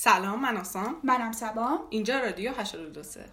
[0.00, 1.78] سلام من آسان منم سبا.
[1.90, 3.24] اینجا رادیو 823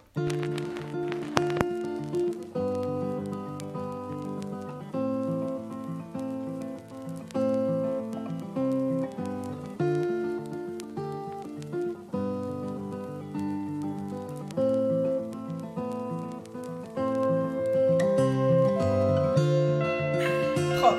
[20.80, 20.94] خب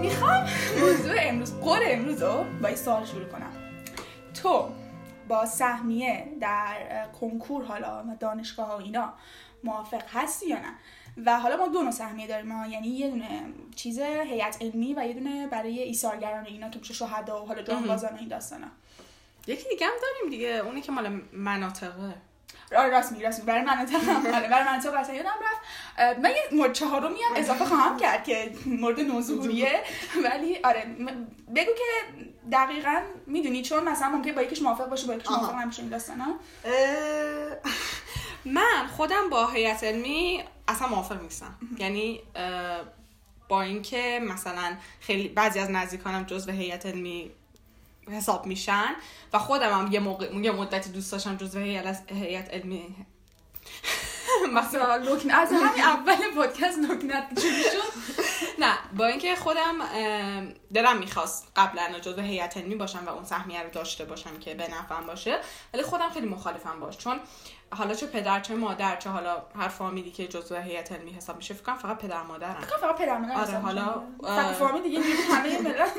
[0.00, 0.46] می‌خوام
[0.80, 3.49] موضوع امروز قول امروز رو با این سوال شروع کنم.
[5.46, 9.12] سهمیه در کنکور حالا و دانشگاه ها اینا
[9.64, 10.74] موافق هستی یا نه؟
[11.26, 12.52] و حالا ما دو نوع سهمیه داریم.
[12.52, 12.66] ها.
[12.66, 13.44] یعنی یه دونه
[13.76, 18.14] چیز هیئت علمی و یه دونه برای ایثارگران اینا که میشه شهدا و حالا جانبازان
[18.14, 18.66] و این داستانا.
[19.46, 22.14] یکی دیگه هم داریم دیگه اونی که مال مناطقه.
[22.76, 23.46] آره راست میگی راست میگی.
[23.52, 26.18] برای مناطق آره برای مناطق اصلا یادم رفت.
[26.18, 29.80] من یه مورد چهارمی هم اضافه خواهم کرد که مورد نوظهوریه
[30.24, 30.86] ولی آره
[31.56, 35.30] بگو که دقیقا می‌دونی چون مثلا ممکنه با یکیش موافق باشه با یکیش.
[35.30, 36.26] موافق نمیشه این داستانا
[38.44, 41.54] من خودم با هیئت علمی اصلا موافق نیستم.
[41.78, 42.20] یعنی
[43.48, 47.30] با اینکه مثلا خیلی بعضی از نزدیکانم جزو هیئت علمی
[48.10, 48.94] حساب میشن
[49.32, 52.96] و خودم هم یه, موقع، یه مدتی دوست داشتم جزو هیئت علمی
[54.54, 54.92] مثلا
[55.30, 58.00] از همین اول پادکست لکنت شد
[58.58, 59.74] نه با اینکه خودم
[60.74, 64.68] دلم می‌خواست قبلا جزو هیئت علمی باشم و اون سهمیه رو داشته باشم که به
[64.70, 65.40] نفعم باشه
[65.74, 66.98] ولی خودم خیلی مخالفم باش.
[66.98, 67.20] چون
[67.72, 71.54] حالا چه پدر چه مادر چه حالا هر فامیلی که جزو هیئت علمی حساب میشه
[71.54, 74.02] فکر کنم فقط پدر مادرم فکر فقط پدر مادر آره، حالا،.
[74.22, 75.92] فقط فامیل دیگه اینجوری همه ملت.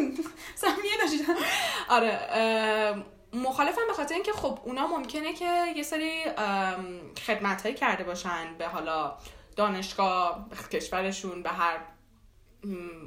[0.55, 1.33] سهمیه داشتن.
[1.89, 2.19] آره
[3.33, 6.23] مخالفم به خاطر اینکه خب اونا ممکنه که یه سری
[7.27, 9.17] خدمت کرده باشن به حالا
[9.55, 11.77] دانشگاه به کشورشون به هر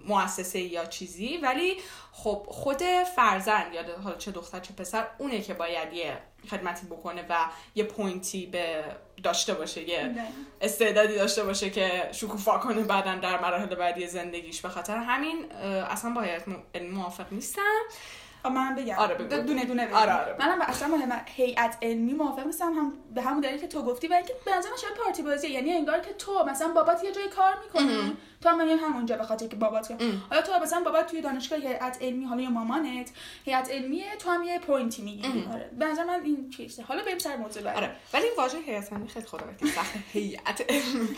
[0.09, 1.77] مؤسسه یا چیزی ولی
[2.13, 2.83] خب خود
[3.17, 6.19] فرزند یا حالا چه دختر چه پسر اونه که باید یه
[6.51, 7.35] خدمتی بکنه و
[7.75, 8.85] یه پوینتی به
[9.23, 10.27] داشته باشه یه نه.
[10.61, 15.53] استعدادی داشته باشه که شکوفا کنه بعدا در مراحل بعدی زندگیش به خاطر همین
[15.91, 16.45] اصلا با هیئت
[16.75, 17.83] علمی موافق نیستم
[18.51, 18.95] من بگم.
[18.95, 19.43] آره، بگو.
[19.43, 19.97] دونه دونه بگم.
[19.97, 20.37] آره، آره،.
[20.39, 24.25] منم اصلا مهم هیئت علمی موافق نیستم هم به همون دلیل که تو گفتی ولی
[24.25, 25.51] که به نظر من شاید پارتی بازیه.
[25.51, 28.13] یعنی انگار که تو مثلا بابات یه جای کار می‌کنه.
[28.41, 30.03] تو هم میگم همونجا به خاطر که بابات.
[30.31, 33.11] حالا تو مثلا بابات توی دانشگاه هیئت علمی حالا یا مامانت
[33.45, 35.49] هیئت علمیه تو هم یه پوینتی می‌گیری.
[35.53, 35.71] آره.
[35.79, 36.83] به نظر من این چیزه.
[36.83, 37.97] حالا بریم سر موضوع بعدی آره.
[38.15, 41.17] ولی این واژه هیئت علمی خیلی وکیل سخت هیئت علمی.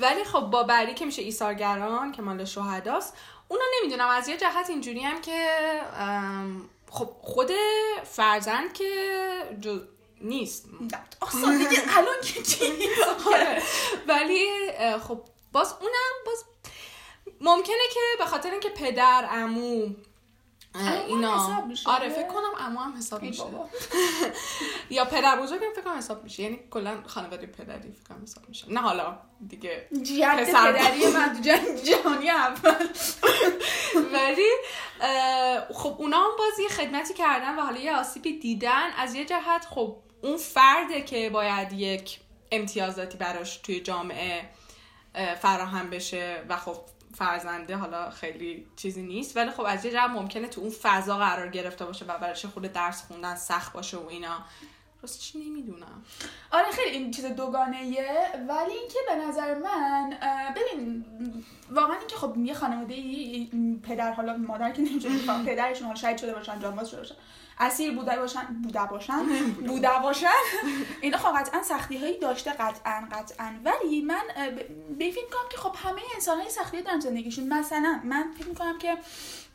[0.00, 3.16] ولی خب با بعدی که میشه ایثارگران که مال شهداست.
[3.48, 5.48] اونا نمی‌دونم از یه جهت اینجوری هم که
[6.90, 7.50] خب خود
[8.04, 9.22] فرزند که
[9.60, 9.80] جو
[10.20, 10.68] نیست.
[11.20, 12.64] آسان دیگه الان که چی؟
[13.34, 13.62] آره.
[14.08, 14.48] ولی
[15.08, 15.20] خب
[15.52, 16.44] باز اونم باز
[17.40, 19.88] ممکنه که به خاطر اینکه پدر عمو
[21.08, 21.62] اینا.
[21.86, 23.42] آره فکر کنم عمو هم حساب میشه.
[24.90, 28.72] یا پدر بزرگم فکر کنم حساب میشه یعنی کلا خانواده پدری فکر کنم حساب میشه
[28.72, 29.18] نه حالا
[29.48, 30.44] دیگه جد.
[30.44, 32.74] پدری من تو جنگ جهانی اول
[34.14, 34.48] ولی
[35.74, 39.66] خب اونا هم باز یه خدمتی کردن و حالا یه آسیبی دیدن از یه جهت
[39.70, 42.20] خب اون فرده که باید یک
[42.52, 44.48] امتیازاتی براش توی جامعه
[45.14, 46.76] اه، فراهم بشه و خب
[47.14, 49.36] فرزنده حالا خیلی چیزی نیست.
[49.36, 52.62] ولی خب از یه جهت ممکنه تو اون فضا قرار گرفته باشه و براش خود
[52.62, 54.38] درس خوندن سخت باشه و اینا.
[55.02, 56.02] راستش نمی‌دونم.
[56.50, 57.78] آره خیلی این چیز دوگانه
[58.48, 60.16] ولی اینکه به نظر من
[60.56, 61.04] ببین
[61.70, 62.94] واقعا اینکه خب یه خانواده
[63.82, 67.14] پدر حالا مادر که بفهم پدرشون حالا شهید شده باشن جانباز شده باشن.
[67.60, 69.24] اسیر بوده باشن بوده باشن
[69.66, 70.26] بوده باشن.
[71.00, 73.54] اینا خب قطعا سختی هایی داشته قطعا قطعا.
[73.64, 74.22] ولی من
[74.98, 77.48] به فکر می‌کنم که خب همه انسان های سختی دارن زندگیشون.
[77.48, 78.98] مثلا من فکر می‌کنم که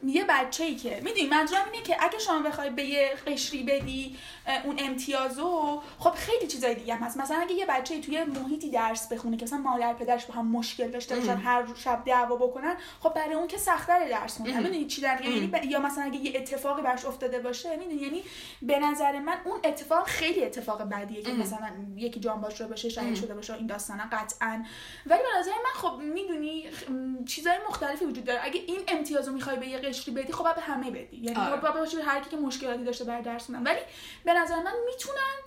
[0.05, 4.17] یه بچه ای که می‌دونی منظورم اینه که اگه شما بخوای به یه قشری بدی
[4.63, 7.17] اون امتیازو خب خیلی چیزای دیگه هم هست.
[7.17, 10.87] مثلا اگه یه بچه توی محیطی درس بخونه که مثلا مادر پدرش با هم مشکل
[10.91, 15.01] داشته باشن هر شب دعوا بکنن خب برای اون که سخت‌تر درس خوندن می‌دونی چی
[15.01, 18.23] در یعنی یا مثلا اگه یه اتفاقی براش افتاده باشه می‌دونی یعنی
[18.61, 23.15] به نظر من اون اتفاق خیلی اتفاق بدیه که مثلا یکی جانباز شده باشه شهید
[23.15, 24.65] شده باشه این داستانا قطعا.
[25.05, 26.65] ولی به نظر من خب می‌دونی
[27.25, 28.39] چیزای مختلفی وجود داره.
[28.43, 31.17] اگه این امتیازو می‌خوای به یه قشری بدی خب به همه بدی.
[31.17, 31.61] یعنی آره.
[31.61, 33.79] باشه به هر کی که مشکلاتی داشته برای درس ولی
[34.25, 35.37] به نظر من می‌تونن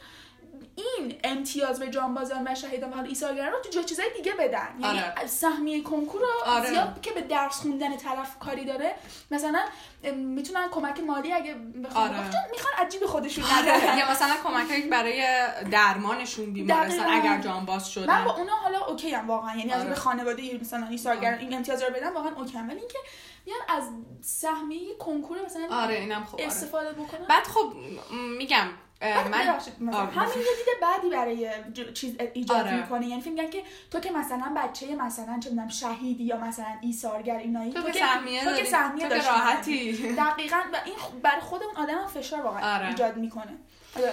[0.77, 4.69] این امتیاز به جانبازان و شهیدان و حالا ایثارگران رو تو جای چیزای دیگه بدن
[4.81, 5.27] یعنی آره.
[5.27, 6.71] سهمیه کنکور رو آره.
[6.71, 8.95] زیاد که به درس خوندن طرف کاری داره
[9.31, 9.61] مثلا
[10.05, 12.51] ام، می‌تونن کمک مالی اگه بخوان آره.
[12.51, 15.25] می‌خوان عجیب خودشون ندارن یا مثلا کمک برای
[15.71, 17.07] درمانشون بیمارستان.
[17.11, 19.89] اگر جانباز من شدن با اونا حالا اوکی هم واقعا یعنی از آره.
[19.89, 22.99] به خانواده مثلا ایثارگران این امتیاز رو بدن واقعا اوکی ولی اینکه
[23.45, 23.85] بیان از
[24.21, 26.47] سهمیه کنکور مثلا آره اینم خب آره.
[26.47, 27.73] استفاده بکنن بعد خب
[28.39, 28.69] میگم
[29.01, 30.11] من.
[30.11, 31.51] همین یه دید بعدی برای
[31.95, 32.77] چیز ایجاد آره.
[32.77, 37.37] می‌کنه یعنی میگن که تو که مثلا بچه مثلا چه می‌دونم شهیدی یا مثلا ایثارگر
[37.37, 39.15] اینایی تو که که سهمیه تو که سهمیه تو.
[39.15, 42.89] راحتی دقیقاً و این خ- برای خود اون آدم هم فشار واقعا آره.
[42.89, 43.57] ایجاد می‌کنه
[43.97, 44.07] بگو.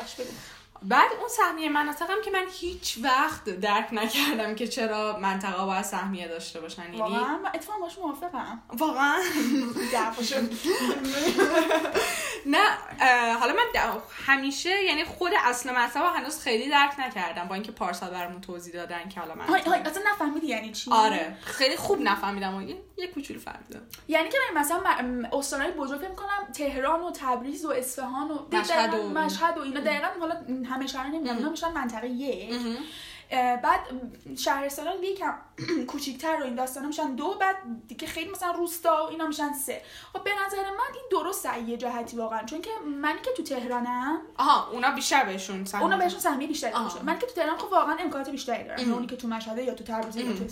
[0.86, 6.28] بعد اون سهمیه مناطقم که من هیچ وقت درک نکردم که چرا منطقه باید سهمیه
[6.28, 9.16] داشته باشن یعنی واقعا اتفاقا باش موافقم واقعا
[9.94, 10.52] دعوا شد.
[12.46, 12.58] نه
[13.00, 13.78] اه، حالا من د-
[14.26, 19.10] همیشه یعنی خود اصل مطلب هنوز خیلی درک نکردم با اینکه پارسال برامون توضیح دادن
[19.10, 23.08] که حالا من های های اصلا نفهمیدی یعنی چی؟ آره خیلی خوب نفهمیدم و یه,
[23.14, 23.82] کوچولو فهمیدم.
[24.08, 24.82] یعنی که ببین مثلا
[25.34, 29.80] استانهای بزرگ فکر می‌کنم تهران و تبریز و اصفهان و مشهد و- مشهد و اینا
[29.80, 30.36] دقیقا حالا
[30.70, 32.54] همه شهر نمی‌دونم اینا میشن منطقه یک.
[33.64, 33.80] بعد
[34.38, 35.34] شهرستان یکم
[35.88, 37.16] کوچیکتر و این داستان میشن.
[37.16, 37.56] دو بعد
[37.88, 39.54] دیگه خیلی مثلا روستا و اینا میشن.
[39.54, 39.82] سه.
[40.14, 42.44] خب به نظر من این درسته یه جهتی واقعا.
[42.44, 42.70] چون که
[43.02, 46.84] منی که تو تهرانم آها اونا بیشتر بهشون سهمیه اونا بهشون سهمیه بیشتری.
[46.84, 47.04] میشه.
[47.04, 49.84] من که تو تهران خب واقعا امکانات بیشتری دارم اونی که تو مشهده یا تو
[49.84, 50.46] تبریز یا تو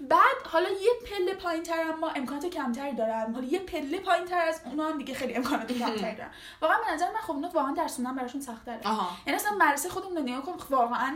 [0.00, 3.32] بعد حالا یه پله پایین تر ما امکانات کمتری دارم.
[3.34, 6.30] حالا یه پله پایین تر از اونا هم دیگه خیلی امکانات کمتری دارم.
[6.62, 9.10] واقعا به نظر من خب اونا واقعا درس خوندن براشون سخت‌تره آها.
[9.26, 11.14] یعنی اصلا مدرسه خودمون نگاه کن واقعا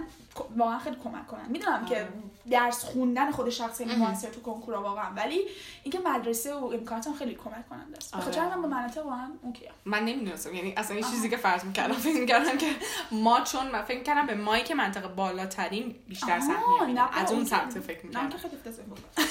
[0.56, 1.46] واقعا خیلی کمک کنن.
[1.48, 2.08] می‌دونم که آره.
[2.50, 5.40] درس خوندن خود شخص موثر تو کنکور واقعا ولی
[5.82, 8.24] اینکه مدرسه و امکانات هم خیلی کمک کننده است آره.
[8.24, 9.64] بخاطر من با مناطق واقعا اوکی.
[9.84, 10.54] من نمی‌دونستم.
[10.54, 12.66] یعنی اصلا این چیزی که فرض می‌کردم فکر می‌کردم که
[13.12, 17.44] ما چون من فکر می‌کردم به مایی که منطقه بالاترین بیشتر نه، از اون.
[17.44, 18.30] سمت فکر می‌کردم.
[18.80, 19.02] بودم.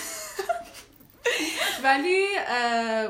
[1.84, 2.26] ولی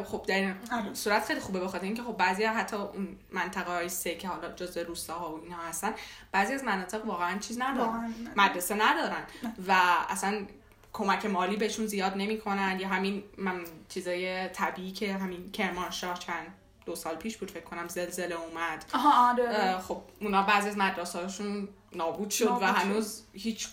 [0.04, 0.94] خب در این آره.
[0.94, 4.84] صورت خیلی خوبه بخاطر اینکه خب بعضی حتی اون منطقه های سه که حالا جزء
[4.84, 5.94] روستاها و اینها هستن
[6.32, 8.14] بعضی از مناطق واقعا چیز ندارن.
[8.36, 9.24] مدرسه ندارن
[9.68, 9.76] و
[10.10, 10.46] اصلا
[10.94, 16.48] کمک مالی بهشون زیاد نمی‌کنن یا همین من چیزای طبیعی که همین کرمانشاه چند
[16.86, 21.20] دو سال پیش بود فکر کنم زلزله اومد آره اه، خب اونا بعضی از مدرسه
[21.20, 22.74] هاشون نابود شد نابود و شد.
[22.74, 23.68] هنوز هیچ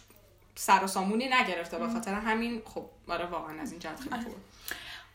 [0.58, 4.22] سر و سامونی نگرفته به خاطر همین خب آره واقعا از این جهت خیلی آره.
[4.22, 4.36] خوبه.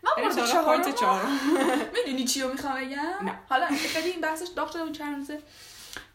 [0.03, 1.39] من مورد چهارم چهارم.
[1.95, 3.39] می‌دونی چی رو می‌خوام بگم؟ نه.
[3.49, 5.39] حالا خیلی این بحثش داغ شده بود چند روزه.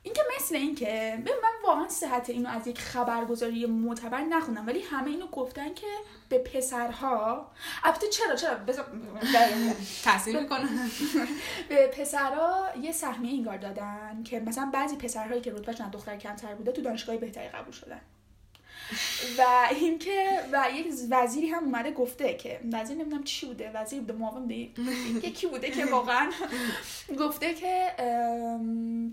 [0.03, 4.67] این که مثل این که ببین من واقعا صحت اینو از یک خبرگزاری معتبر نخوندم
[4.67, 5.87] ولی همه اینو گفتن که
[6.29, 7.51] به پسرها
[7.85, 8.87] البته چرا چرا؟ بذار
[10.05, 10.69] تاثیر می‌کنه
[11.69, 16.55] به پسرها یه سهمیه انگار دادن که مثلا بعضی پسرهایی که رتبهشون از دختر کمتر
[16.55, 18.01] بوده تو دانشگاه بهتری قبول شدن.
[19.39, 24.13] و اینکه و یک وزیری هم اومده گفته که وزیر نمی‌دونم چی بوده وزیر بوده
[24.13, 24.55] معاون بوده
[25.27, 26.31] یکی بوده که واقعا
[27.19, 27.93] گفته که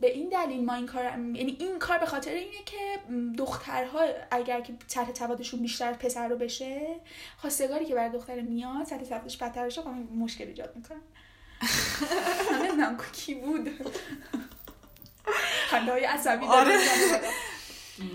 [0.01, 2.99] به این دلیل ما این کار یعنی این کار به خاطر اینه که
[3.37, 4.01] دخترها
[4.31, 6.95] اگر که سطح سوادشون بیشتر پسر رو بشه
[7.37, 10.99] خواستگاری که برای دختر میاد سطح سوادش بدتر بشه خب مشکل ایجاد می‌کنه.
[12.59, 13.69] نمی‌دونم کی بود.
[15.69, 16.79] خنده های عصبی آره.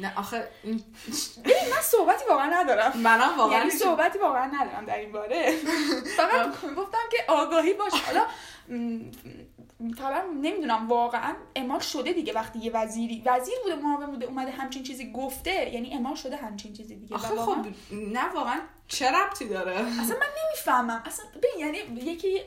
[0.00, 0.84] نه آخه این
[1.44, 2.92] ببین من صحبتی واقعا ندارم.
[2.96, 5.52] منم واقعا یعنی صحبتی واقعا ندارم در این باره.
[6.16, 6.46] فقط
[6.76, 8.26] گفتم که آگاهی باشه حالا
[9.98, 14.82] خبر نمی‌دونم واقعا اعمال شده دیگه وقتی یه وزیری وزیر بوده معاون بوده اومده همچین
[14.82, 15.70] چیزی گفته.
[15.74, 17.14] یعنی اعمال شده همچین چیزی دیگه.
[17.14, 21.02] آخه واقعا- خب نه واقعا چه ربطی داره؟ اصلا من نمی‌فهمم.
[21.06, 21.78] اصلا ببین یعنی
[22.12, 22.40] یکی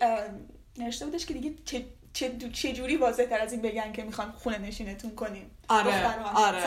[0.78, 4.32] نوشته بودش که دیگه چه چه, چه جوری واضح تر از این بگن که می‌خوان
[4.32, 6.60] خونه نشینتون کنیم آره آره.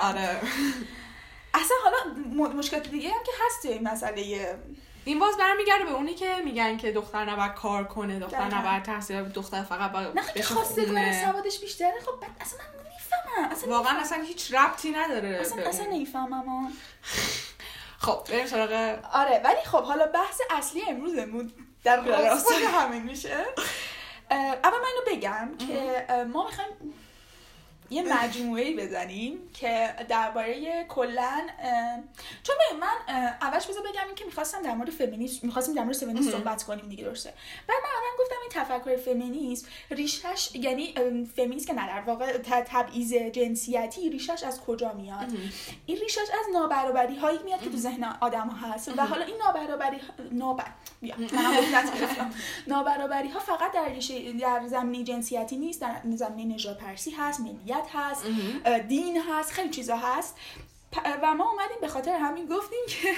[0.00, 0.40] آره
[1.54, 4.54] اصلا حالا م- مشکلات دیگه هم که هست این مسئله
[5.04, 8.44] این باز برمیگرده به اونی که میگن که دختر نباید کار کنه دختر.
[8.54, 11.24] نباید تحصیل دختر فقط باید نه خیلی خواستگار خونه.
[11.24, 15.86] سوادش بیشتره خب بعد اصلا من نمی‌فهمم اصلا واقعا اصلا هیچ ربطی نداره اصلا, اصلا.
[15.86, 16.72] نمی‌فهمم.
[17.98, 21.52] خب بریم سراغ آره ولی خب حالا بحث اصلی امروزمون
[21.84, 23.36] در راستای همین میشه
[24.30, 26.70] اول من اینو بگم که ما می‌خوایم
[27.90, 31.46] یه مجموعه بزنیم که درباره کلا
[32.42, 35.96] چون ببین من اولش بذار بگم این که می‌خواستم در مورد فمینیسم می‌خواستیم در مورد
[35.96, 37.34] فمینیسم صحبت کنیم دیگه درسته؟
[37.66, 38.09] بعد من
[38.50, 40.94] تفکر فمینیسم ریشش یعنی
[41.36, 45.26] فمینیسم که نه در واقع تبعیض جنسیتی ریشش از کجا میاد؟
[45.86, 49.36] این ریشش از نابرابری هایی میاد که تو ذهن آدم ها هست و حالا این
[49.36, 49.96] نابرابری
[50.32, 50.66] نابر...
[52.66, 57.86] نابرابری ها فقط در ریشه در زمینه جنسیتی نیست در زمینه نژاد پرسی هست ملیت
[57.92, 58.24] هست
[58.88, 60.36] دین هست خیلی چیزا هست.
[61.22, 63.08] و ما اومدیم به خاطر همین گفتیم که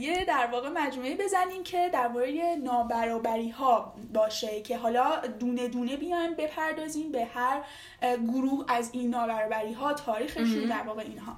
[0.00, 6.34] یه در واقع مجموعه بزنیم که درباره نابرابری ها باشه که حالا دونه دونه بیایم
[6.34, 7.64] بپردازیم به هر
[8.02, 11.36] گروه از این نابرابری ها تاریخشون در واقع اینها.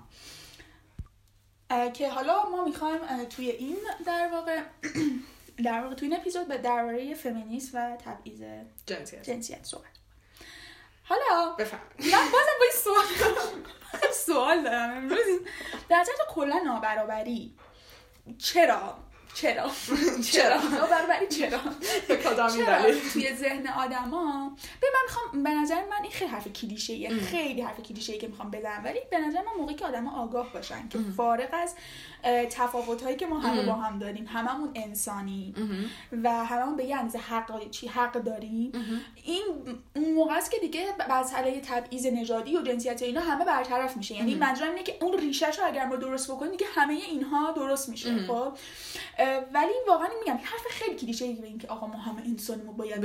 [1.93, 3.77] که حالا ما می‌خوایم توی این
[4.07, 4.63] در واقع
[5.65, 8.43] در واقع توی این اپیزود به درباره فمینیسم و تبعیض
[8.87, 9.23] جنسیت.
[9.23, 10.04] جنسیت صحبت
[11.05, 13.05] حالا بفهم من بازم با این سوال
[14.27, 15.19] سوال دارم امروز.
[15.89, 17.55] در نظر کلا نابرابری
[18.39, 18.97] چرا؟
[19.35, 19.71] چرا؟
[20.33, 21.59] چرا؟ نابرابری چرا؟
[23.13, 27.09] توی ذهن آدما؟ به من می‌خوام به نظر من این خیلی حرف کلیشه.
[27.09, 28.85] خیلی حرف کلیشه که می‌خوام بزنم.
[28.85, 31.75] ولی به نظر من موقعی که آدما آگاه باشن که فارغ از
[32.51, 33.67] تفاوت هایی که ما همه.
[33.67, 35.55] با هم داریم هممون انسانی.
[36.25, 38.73] و هممون به یه اندازه حق چی حق داریم.
[39.25, 39.43] این
[39.97, 44.15] اون موقع است که دیگه مسئله تبعیض نژادی و جنسیت و اینا همه برطرف میشه
[44.15, 44.35] یعنی.
[44.35, 48.27] منظورم اینه که اون ریشهش رو اگر ما درست بکنیم دیگه همه اینها درست میشه.
[48.27, 48.53] خب
[49.53, 52.73] ولی واقعا میگم حرف خیلی کلیشه ای به این که آقا ما همه انسانیم و
[52.73, 53.05] باید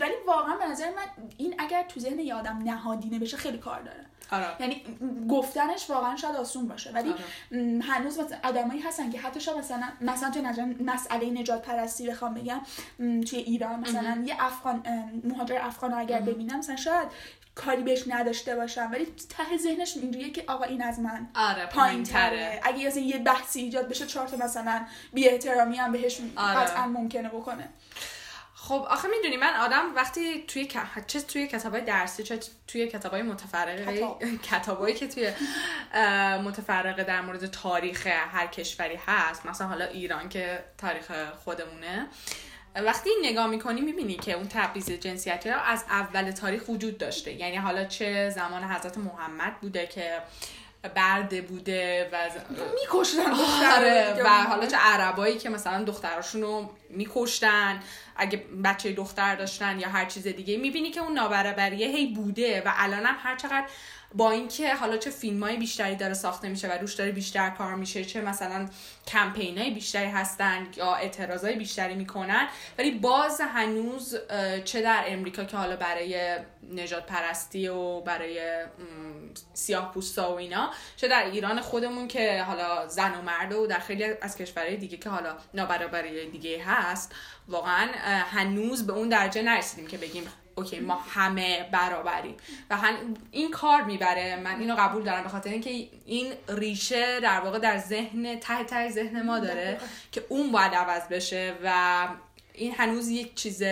[0.00, 3.82] ولی واقعا به نظر من این اگر تو ذهن یه آدم نهادینه بشه خیلی کار
[3.82, 4.46] داره آره.
[4.60, 4.82] یعنی
[5.28, 6.90] گفتنش واقعا شاید آسون باشه.
[6.90, 7.82] ولی آره.
[7.82, 12.34] هنوز مثلا آدمایی هستن که حتی شاید مثلا مثلا تو نظر مسئله نجات پرستی بخوام
[12.34, 12.60] بگم
[12.98, 14.82] توی ایران مثلا یه افغان
[15.24, 16.20] مهاجر افغان رو اگر.
[16.20, 17.08] ببینم مثلا شاید
[17.54, 18.88] کاری بهش نداشته باشم.
[18.92, 21.28] ولی ته ذهنش اینجوریه که آقا این از من.
[21.34, 25.92] آره پایین تره اگه مثلا یه بحثی ایجاد بشه چهار تا مثلا بی احترامی هم
[25.92, 26.60] بهش آره.
[26.60, 27.68] قطعا ممکنه بکنه.
[28.68, 30.68] خب آخه می‌دونی من آدم وقتی توی
[31.06, 34.22] چه توی کتابای درسی چه توی کتابای متفرقه کتاب.
[34.50, 35.32] کتابایی که توی
[36.44, 39.46] متفرقه در مورد تاریخ هر کشوری هست.
[39.46, 41.12] مثلا حالا ایران که تاریخ
[41.44, 42.06] خودمونه.
[42.74, 47.32] وقتی نگاه می‌کنی می‌بینی که اون تبعیض جنسیتی رو از اول تاریخ وجود داشته.
[47.32, 50.18] یعنی حالا چه زمان حضرت محمد بوده که
[50.88, 53.30] برده بوده و ز- میکشتن
[53.76, 57.80] آره و حالا چه عربایی که مثلا دختراشون رو میکشتن.
[58.16, 62.72] اگه بچه دختر داشتن یا هر چیز دیگه می‌بینی که اون نابرابریه هی بوده و
[62.76, 63.66] الان هم هر چقدر
[64.14, 67.74] با اینکه حالا چه فیلم های بیشتری داره ساخته میشه و روش داره بیشتر کار
[67.74, 68.68] میشه چه مثلا
[69.06, 74.16] کمپین های بیشتری هستن یا اعتراض های بیشتری می‌کنن ولی باز هنوز
[74.64, 76.38] چه در امریکا که حالا برای
[76.72, 78.64] نجات پرستی و برای
[79.54, 83.78] سیاه پوستا و اینا چه در ایران خودمون که حالا زن و مرد و در
[83.78, 87.14] خیلی از کشورهای دیگه که حالا نابرابری دیگه هست
[87.48, 87.88] واقعا
[88.30, 90.24] هنوز به اون درجه نرسیدیم که بگیم
[90.54, 92.36] اوکی ما همه برابریم.
[92.70, 92.94] و هن
[93.30, 94.36] این کار می‌بره.
[94.36, 95.22] من اینو قبول دارم.
[95.22, 99.78] به خاطر اینکه این ریشه در واقع در ذهن ته ته ذهن ما داره
[100.12, 102.08] که اون باید عوض بشه و
[102.52, 103.62] این هنوز یک چیز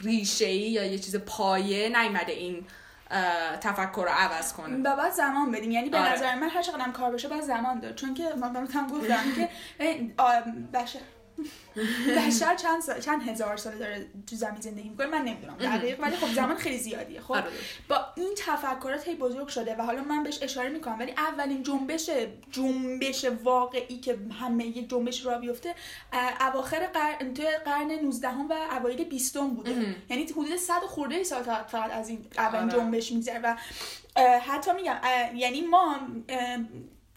[0.00, 2.66] ریشه ای یا یک چیز پایه نیومده این
[3.60, 4.76] تفکر رو عوض کنه.
[4.90, 5.70] و باید زمان بدیم.
[5.70, 6.12] یعنی به آره.
[6.12, 9.48] نظر من هر چقدر کار بشه باید زمان داد چون که من براتون گفتم که
[10.18, 10.32] آ،
[12.26, 16.16] بشر چند سال چند هزار ساله داره تو زمین زندگی می‌کنه من نمی‌دونم دقیق ولی
[16.16, 17.44] خب زمان خیلی زیادیه خب آره.
[17.88, 22.10] با این تفکرات هی بزرگ شده و حالا من بهش اشاره می‌کنم ولی اولین جنبش
[22.50, 25.74] جنبش واقعی که همه یه جنبش را بیفته
[26.40, 29.96] اواخر قرن توی قرن 19 و اوایل 20 بوده.
[30.10, 32.80] یعنی حدود 100 خورده سال فقط از این اولین آره.
[32.80, 33.56] جنبش میگذره و
[34.40, 34.96] حتی میگم
[35.34, 35.96] یعنی ما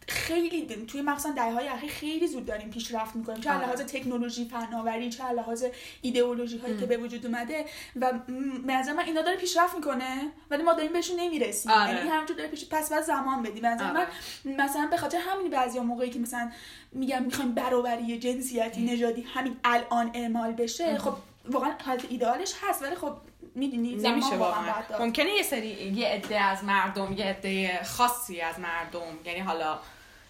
[0.08, 3.62] خیلی توی مخصوصا دهه های اخیر خیلی زود داریم پیشرفت می‌کنیم چه آره.
[3.62, 5.66] لحاظ تکنولوژی فناوری چه لحاظ
[6.02, 10.32] ایدئولوژی هایی که به وجود اومده و م، به نظر من اینا داره پیشرفت می‌کنه
[10.50, 11.94] ولی ما داریم بهشون نمی‌رسیم آره.
[11.94, 14.08] یعنی همونجور داره پیش پس باید زمان بدیم به نظر آره.
[14.46, 16.52] من مثلا به خاطر همین بعضی موقعی که مثلا
[16.92, 21.14] میگم می‌خوایم برابری جنسیتی نژادی همین الان اعمال بشه خب
[21.50, 23.14] واقعا حالت ایدئالش هست ولی خب
[23.56, 24.74] می‌دونی نمیشه واقعا.
[25.00, 29.80] ممکنه یه سری یه عده از مردم یه عده خاصی از مردم یعنی حالا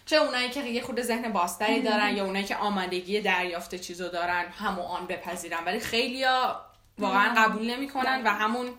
[0.08, 4.44] چه اونایی که یه خود ذهن بازتری دارن یا اونایی که آمادگی دریافت چیزو دارن
[4.48, 5.64] همون آن بپذیرن.
[5.64, 6.60] ولی خیلیا
[6.98, 8.70] واقعا قبول نمی‌کنن و همون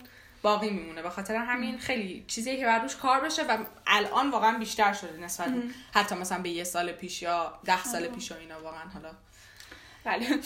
[0.42, 1.02] باقی میمونه.
[1.02, 5.16] به خاطر همین خیلی چیزی که بر روش کار بشه و الان واقعا بیشتر شده
[5.16, 5.48] نسبت
[5.94, 9.10] حتی مثلا به یه سال پیش یا ده سال پیش و اینا واقعا حالا.
[10.04, 10.26] بله.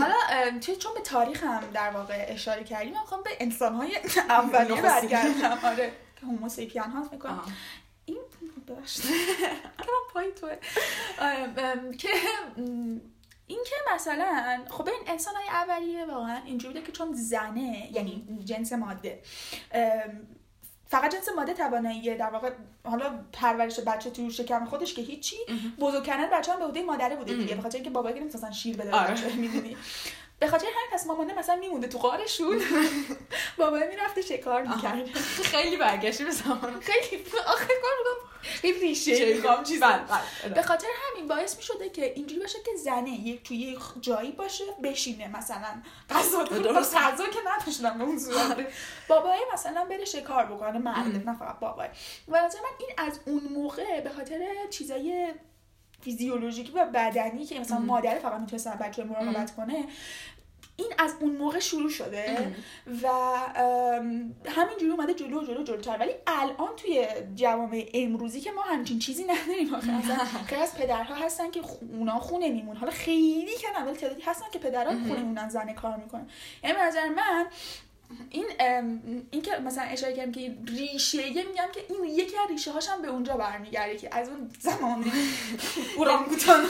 [0.00, 0.14] حالا
[0.60, 3.96] توی چون به تاریخ هم در واقع اشاره کردیم من می‌خوام به انسان های
[4.30, 4.82] اولیه.
[4.82, 5.58] برگردم.
[5.64, 5.92] آره.
[6.20, 7.42] که هوموسیپین هاست می‌کنم
[8.68, 9.04] ببخشید
[9.86, 10.56] کنم پای توه.
[11.98, 12.08] که
[13.46, 18.42] این که مثلا خب این انسان های اولیه واقعا اینجوری بوده که چون زنه یعنی
[18.44, 19.22] جنس ماده.
[20.88, 22.50] فقط جنس ماده توانایی در واقع
[22.84, 25.36] حالا پرورش بچه تو شکم خودش که هیچی
[25.80, 27.56] بزرگ کردن بچه هم به عهده مادره بوده دیگه ام.
[27.56, 29.10] به خاطر اینکه بابا که نمی‌تونستن شیر بده آره.
[29.10, 29.76] بچه می‌دونی؟
[30.40, 32.62] به خاطر همین پس مامانه مثلا میمونده تو غارشون.
[33.58, 35.08] بابا می‌رفته شکار می‌کرد.
[35.52, 36.80] خیلی برگشتی به زمان.
[36.80, 37.24] خیلی.
[37.46, 39.64] آخه کار بودم خیلی ریشه می‌خوام.
[39.64, 39.82] چیز
[40.54, 44.64] به خاطر همین باعث می‌شده که اینجوری باشه که زنه یک توی یک جایی باشه
[44.82, 45.82] بشینه مثلا.
[46.10, 46.96] غذا درست.
[46.96, 48.66] غذا که نداشتم به اون صورت.
[49.08, 51.88] بابای مثلا بره شکار بکنه مرد نه فقط بابای.
[52.28, 54.40] و من این از اون موقع به خاطر
[54.70, 55.34] چیزای
[56.00, 59.84] فیزیولوژیکی و بدنی که مثلا مادر فقط می‌تونست بچه مراقبت کنه
[60.78, 62.54] این از اون موقع شروع شده
[63.02, 63.08] و
[64.46, 65.96] همینجوری اومده جلو جلو جلوتر.
[65.98, 69.92] ولی الان توی جوامع امروزی که ما همچین چیزی نداریم آخه.
[70.48, 71.60] خیلی از پدرها هستن که
[71.92, 72.76] اونا خونه میمون.
[72.76, 76.28] حالا خیلی که ولی تعدادی هستن که پدرها خونه میمونن زن کار می‌کنن.
[76.64, 77.46] یعنی نظر من
[78.30, 78.44] این
[79.30, 83.08] این که مثلا اشاره کردم که ریشه میگم که این یکی از ریشه هاشم به
[83.08, 85.04] اونجا برمیگرده که از اون زمان
[85.96, 86.64] اورانگوتان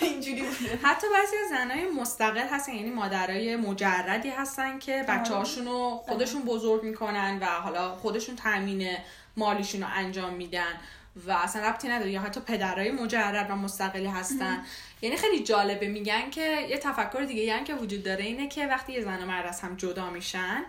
[0.00, 5.64] اینجوری بوده حتی بعضی از زنای مستقل هستن یعنی مادرای مجردی هستن که بچه هاشون
[5.64, 8.88] رو خودشون بزرگ می‌کنن و حالا خودشون تامین
[9.36, 10.80] مالیشون رو انجام میدن.
[11.26, 12.10] و اصلا ربطی نداره.
[12.10, 14.64] یا حتی پدرای مجرد و مستقلی هستن.
[15.02, 15.88] یعنی خیلی جالبه.
[15.88, 19.26] میگن که یه تفکر دیگه یعنی که وجود داره اینه که وقتی یه زن و
[19.26, 20.64] مرد از هم جدا میشن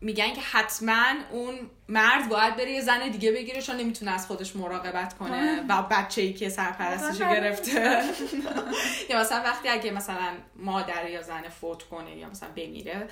[0.00, 1.54] میگن که حتما اون
[1.88, 6.22] مرد باید بره یه زن دیگه بگیره چون نمی‌تونه از خودش مراقبت کنه و بچه
[6.22, 8.02] ای که سرپرستش گرفته.
[9.10, 13.08] یا مثلا وقتی اگه مثلا مادر یا زن فوت کنه یا مثلا بمیره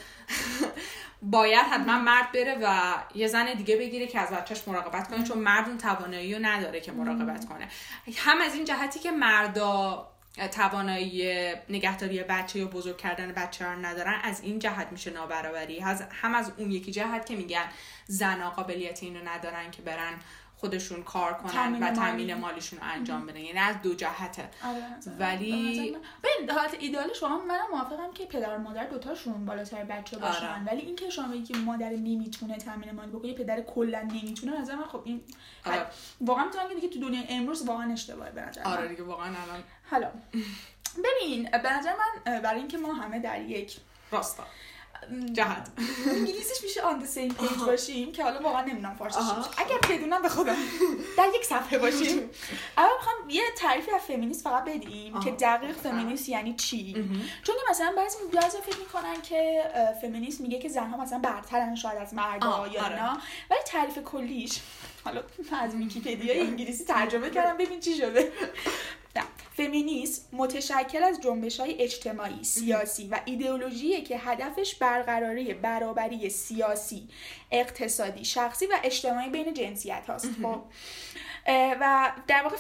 [1.23, 5.39] باید حتما مرد بره و یه زن دیگه بگیره که از بچهش مراقبت کنه چون
[5.39, 7.69] مرد اون توانایی رو نداره که مراقبت کنه.
[8.17, 14.21] هم از این جهتی که مردا توانایی نگهداری بچه یا بزرگ کردن بچه رو ندارن
[14.23, 15.81] از این جهت میشه نابرابری.
[16.11, 17.65] هم از اون یکی جهت که میگن
[18.07, 20.15] زن قابلیت اینو ندارن که برن
[20.57, 23.37] خودشون کار کنن و تامین مالیشون انجام بدن.
[23.37, 24.51] یعنی از دو جهته.
[24.65, 30.19] آره، ولی ببین حالت ایدال شما منم موافقم که پدر و مادر دوتاشون بالاتر بچه
[30.19, 30.47] باشن.
[30.47, 30.65] آره.
[30.65, 35.03] ولی اینکه شما که مادر نمی‌تونه تامین مالی بکنه پدر کلا نمی‌تونه از من خب
[35.05, 35.21] این
[35.67, 35.87] آره.
[36.21, 39.63] واقعا می‌تونم که دیگه تو دنیای امروز واقعا اشتباهه به نظر آره دیگه واقعا الان
[39.91, 40.11] حالا
[41.05, 43.77] ببین به نظر من برای اینکه ما همه در یک
[44.11, 44.47] راستا.
[45.33, 45.69] جهت.
[46.07, 49.23] انگلیسیش میشه آن سیم پیج باشیم که حالا واقعا نمی‌دونم فارسیش
[49.57, 50.57] اگر بدونم به خودم
[51.19, 52.31] در یک صفحه باشیم.
[52.77, 56.93] اول می‌خوام یه تعریفی از فمینیست فقط بدیم که دقیق فمینیست یعنی چی.
[57.43, 59.63] چون مثلا بعضی بعضی فکر می‌کنن که
[60.01, 63.03] فمینیست میگه که زنها مثلا برترن شاید از مردا یا آره.
[63.03, 63.13] نه
[63.51, 64.61] ولی تعریف کلیش
[65.05, 65.23] حالا
[65.63, 68.33] از ویکی‌پدیا انگلیسی ترجمه کردم ببین چی شده.
[69.57, 77.09] فمینیسم متشکل از جنبش های اجتماعی، سیاسی و ایدئولوژی که هدفش برقراری برابری سیاسی،
[77.51, 80.63] اقتصادی، شخصی و اجتماعی بین جنسیت هاست خب.
[81.81, 82.57] و در واقع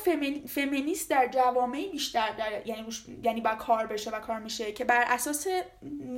[0.46, 2.86] فمینیست در جوامعی بیشتر در یعنی
[3.22, 5.46] یعنی با کار بشه و کار میشه که بر اساس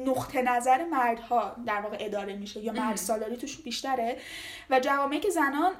[0.06, 4.16] نقطه نظر مردها در واقع اداره میشه یا مرد سالاری توش بیشتره.
[4.70, 5.72] و جوامعی که زنان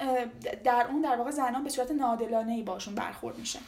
[0.63, 3.59] در اون در واقع زنان به صورت نادلانه ای باشون برخورد میشه.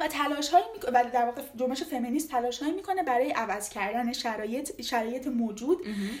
[0.00, 4.82] و تلاش هایی و در واقع جنبش فمینیست تلاش هایی می‌کنه برای عوض کردن شرایط
[4.82, 5.78] شرایط موجود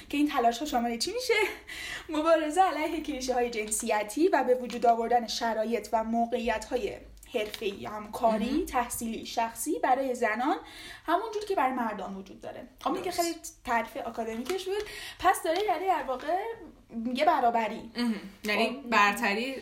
[0.08, 1.34] که این تلاش ها شامل چی میشه؟
[2.18, 6.96] مبارزه علیه کلیشه های جنسیتی و به وجود آوردن شرایط و موقعیت های
[7.34, 10.56] حرفه‌ای هم کاری تحصیلی شخصی برای زنان
[11.06, 12.68] همونجور که برای مردان وجود داره.
[12.80, 13.34] خب که خیلی
[13.64, 14.82] تعریف آکادمیکش بود.
[15.18, 16.38] پس داره یعنی در واقع
[16.90, 17.90] میگه برابری.
[18.44, 19.54] یعنی خب، برتری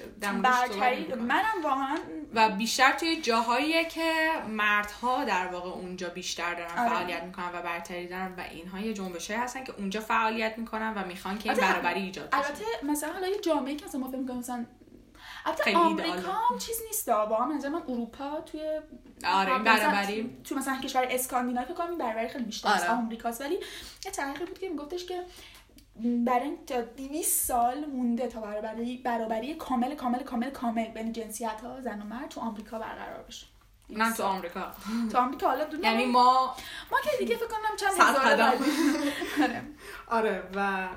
[0.42, 1.14] برتری.
[1.14, 1.98] منم واقعا
[2.34, 4.12] و بیشتر توی جاهایی که
[4.48, 6.88] مردها در واقع اونجا بیشتر دارن آره.
[6.88, 11.06] فعالیت می‌کنن و برتری دارن و اینها یه جنبشه هستن که اونجا فعالیت می‌کنن و
[11.06, 12.36] می‌خوان که این برابری ایجاد بشه.
[12.36, 14.66] البته مثلا حالا یه جامعه که ما فکر می‌کنم مثلا
[15.46, 18.60] البته آمریکا هم چیز نیست واقعا من من اروپا توی
[19.26, 20.36] آره این برابری.
[20.44, 22.90] تو مثلا کشور اسکاندیناوی فکر کنم برابری خیلی بیشتر آره.
[22.90, 23.40] آمریکاست.
[23.40, 23.54] ولی
[24.04, 25.22] یه تحقیقی بود که میگفتش که
[26.26, 31.80] برای تا 200 سال مونده تا برابری برابری کامل کامل کامل کامل بین جنسیت ها
[31.80, 33.46] زن و مرد تو آمریکا برقرار بشه.
[33.90, 34.72] نه تو آمریکا.
[35.12, 36.56] تو آمریکا حالا دونه یعنی ما
[36.92, 38.42] ما که دیگه فکر کنم چند هزار
[39.42, 39.62] آره.
[40.08, 40.88] آره و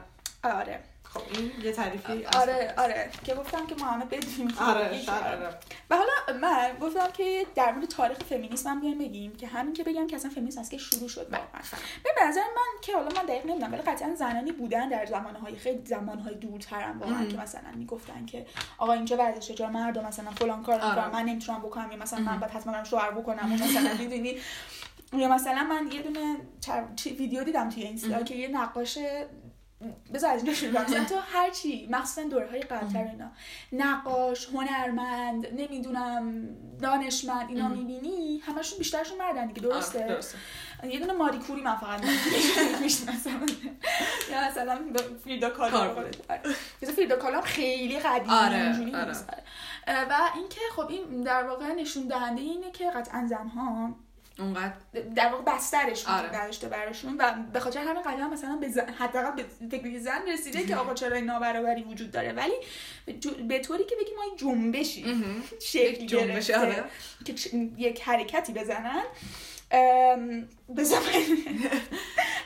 [0.44, 0.84] آره.
[1.14, 5.50] خب این یه تعریفی آره آره که گفتم که ما همه بدونیم آره آره.
[5.90, 9.84] و حالا من گفتم که در مورد تاریخ فمینیسم هم بیایم بگیم که همین که
[9.84, 11.28] بگم که اصلا فمینیسم از که شروع شد.
[11.32, 11.62] واقعا.
[12.04, 15.86] به نظر من که حالا من دقیق نمی‌دونم ولی قطعا زنانی بودن در زمانهای خیلی
[15.86, 18.46] زمانهای دورترم واقعا که مثلا می‌گفتن که
[18.78, 21.14] آقا اینجا ورزشه جا مردم مثلا فلان کار آره.
[21.14, 24.38] من نمی‌تونم بکنم یا مثلا من باید حتما شوهر بکنم مثلا می‌دونی؟
[25.14, 26.38] یا مثلا من یه دونه
[27.06, 28.98] ویدیو دیدم توی اینستا که یه نقاش
[30.14, 31.06] بذار از اینجا شروع کنم.
[31.06, 33.32] تو هر چی مخصوصا دوره های قبلتر اینا
[33.72, 36.48] نقاش هنرمند نمی‌دونم
[36.82, 40.38] دانشمند اینا می‌بینی همشون بیشترشون مردن دیگه درسته؟ آره، درسته.
[40.84, 42.02] یه دونه ماری کوری من فقط
[42.82, 43.46] می‌شناسم.
[44.32, 44.80] یا مثلا
[45.24, 46.54] فریدا کالا کار آره.
[46.96, 49.16] فریدا کالا هم خیلی قدیمی آره،
[49.88, 53.96] و اینکه خب این در واقع نشون دهنده اینه که قطعا زنها
[54.40, 54.74] اونقدر
[55.16, 56.36] در واقع بسترش آره.
[56.36, 60.22] نداشته براشون و به خاطر همین قضیه هم مثلا به زن حداقل به فکر زن
[60.28, 62.56] رسیده که آقا چرا این نابرابری وجود داره؟ ولی
[63.48, 65.06] به طوری که بگیم ما این جنبشی
[65.72, 66.84] شکل جنبش، آره.
[67.26, 67.34] که
[67.78, 69.04] یک حرکتی بزنن.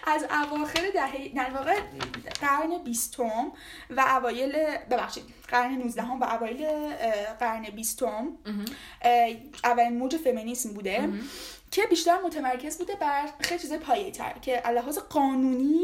[0.07, 1.79] از اواخر دهه در واقع
[2.41, 3.51] قرن بیستم
[3.89, 4.51] و اوایل
[4.91, 6.67] ببخشید قرن 19 و اوایل
[7.39, 8.27] قرن بیستم
[9.63, 11.09] اولین موج فمینیسم بوده.
[11.71, 15.81] که بیشتر متمرکز بوده بر خیلی چیزای پایه تر که لحاظ قانونی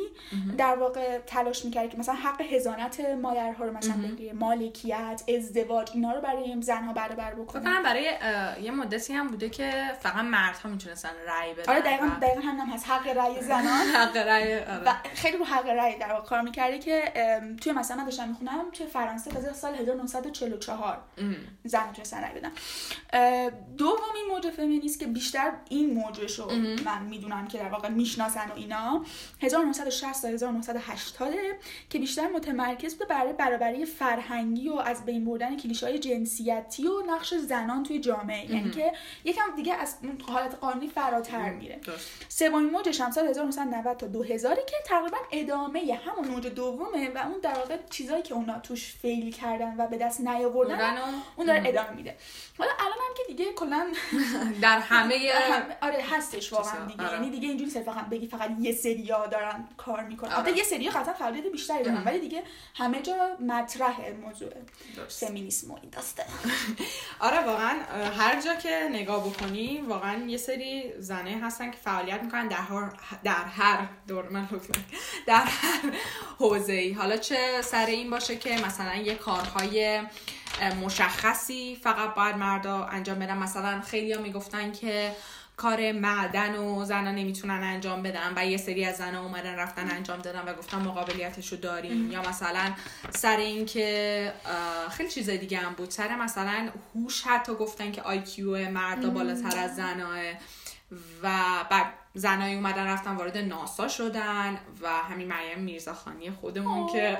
[0.57, 6.11] در واقع تلاش می‌کرد که مثلا حق هزانت مادرها رو مثلا بگیره مالکیت ازدواج اینا
[6.11, 7.63] رو برای زنها برابر بکنه.
[7.63, 8.03] کنم برای
[8.61, 11.73] یه مدتی هم بوده که فقط مردها می‌تونستن رأی بدن.
[11.73, 12.89] آره دقیقا دقیقا هم هست.
[12.89, 13.87] حق رأی زنان.
[13.87, 14.83] حق رأی آره.
[14.85, 17.03] و خیلی رو حق رأی در واقع کار می‌کرده که
[17.61, 21.35] توی مثلا من داشتم می‌خونم توی فرانسه تازه سال 1944 ام.
[21.63, 22.51] زن می‌تونستن رأی بدن.
[23.77, 26.51] دومین موج فمینیست که بیشتر این موجش رو
[26.85, 29.05] من می‌دونم که در واقع می‌شناسن و اینا.
[29.41, 31.33] 1960 تا 1980
[31.89, 37.01] که بیشتر متمرکز بوده برای برابری فرهنگی و از بین بردن کلیشه های جنسیتی و
[37.07, 38.51] نقش زنان توی جامعه.
[38.55, 38.91] یعنی که
[39.23, 39.95] یکم دیگه از
[40.27, 41.79] حالت قانونی فراتر میره.
[42.29, 47.39] سومین موجش هم سال 1990 تا 2000 که تقریبا ادامه همون موج دومه و اون
[47.41, 50.97] در واقع چیزایی که اونا توش فیل کردن و به دست نیاوردن
[51.35, 52.15] اون داره ادامه میده.
[52.57, 53.87] حالا الان هم که دیگه کلا
[54.61, 55.15] در همه
[55.51, 57.13] هم- آره هستش واقعا دیگه آره.
[57.13, 60.39] یعنی دیگه اینجوری صرفا فقط بگی فقط یه سریا دارن کار می‌کنن آره.
[60.39, 62.43] البته یه سریا قطعا فعالیت بیشتری دارن ولی دیگه
[62.75, 64.49] همه جا مطرح موضوع.
[65.07, 66.25] فمینیسم و این داسته
[67.19, 67.79] آره واقعا
[68.17, 72.91] هر جا که نگاه بکنی واقعا یه سری زنه هستن که فعالیت می‌کنن در هر
[73.23, 74.47] در هر دور من.
[75.27, 75.93] در هر
[76.39, 80.01] حوزه ای حالا چه سر این باشه که مثلا یه کارهای
[80.81, 85.15] مشخصی فقط باید مردا انجام بدن مثلا خیلی ها می‌گفتن که
[85.57, 90.19] کار معدن و زنها نمی‌تونن انجام بدن و یه سری از زنها اومدن رفتن انجام
[90.19, 92.11] دادن و گفتن مقابلیتش رو داریم.
[92.11, 92.73] یا مثلا
[93.09, 95.89] سر این که اه، خیلی چیز دیگه هم بود.
[95.89, 100.19] سر مثلا هوش حتی گفتن که آیکیو مردا بالاتر از زناه
[101.23, 101.29] و
[101.69, 107.17] بعد زنایی اومدن رفتن وارد ناسا شدن و همین مریم میرزاخانی خودمون که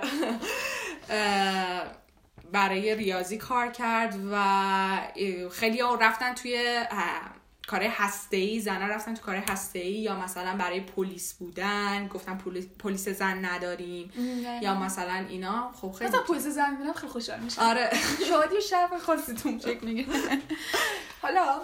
[2.52, 4.38] برای ریاضی کار کرد و
[5.52, 6.84] خیلی ها رفتن توی
[7.68, 12.38] کار هسته ای زنا رفتن تو کار هسته ای یا مثلا برای پلیس بودن گفتن
[12.38, 14.12] پلیس, پلیس زن نداریم
[14.62, 15.72] یا مثلا اینا.
[15.72, 17.90] خب خیلی مثلا پویز زن می‌بینم خیلی خوشحال میشم آره.
[18.30, 20.08] شادی و شرف خاصتون شکل می‌گیره.
[21.22, 21.62] حالا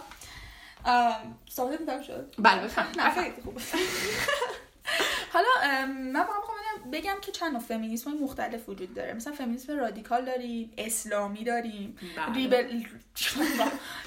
[1.49, 2.35] صحبت میدم شد.
[2.39, 2.85] بله بفهم.
[2.97, 3.59] نه خیلی خوب.
[5.33, 5.47] حالا
[5.87, 9.13] من واقعا می‌خوام بگم- که چند فمینیسم مختلف وجود داره.
[9.13, 12.33] مثلا فمینیسم رادیکال داریم اسلامی داریم بله.
[12.35, 12.83] ریبل...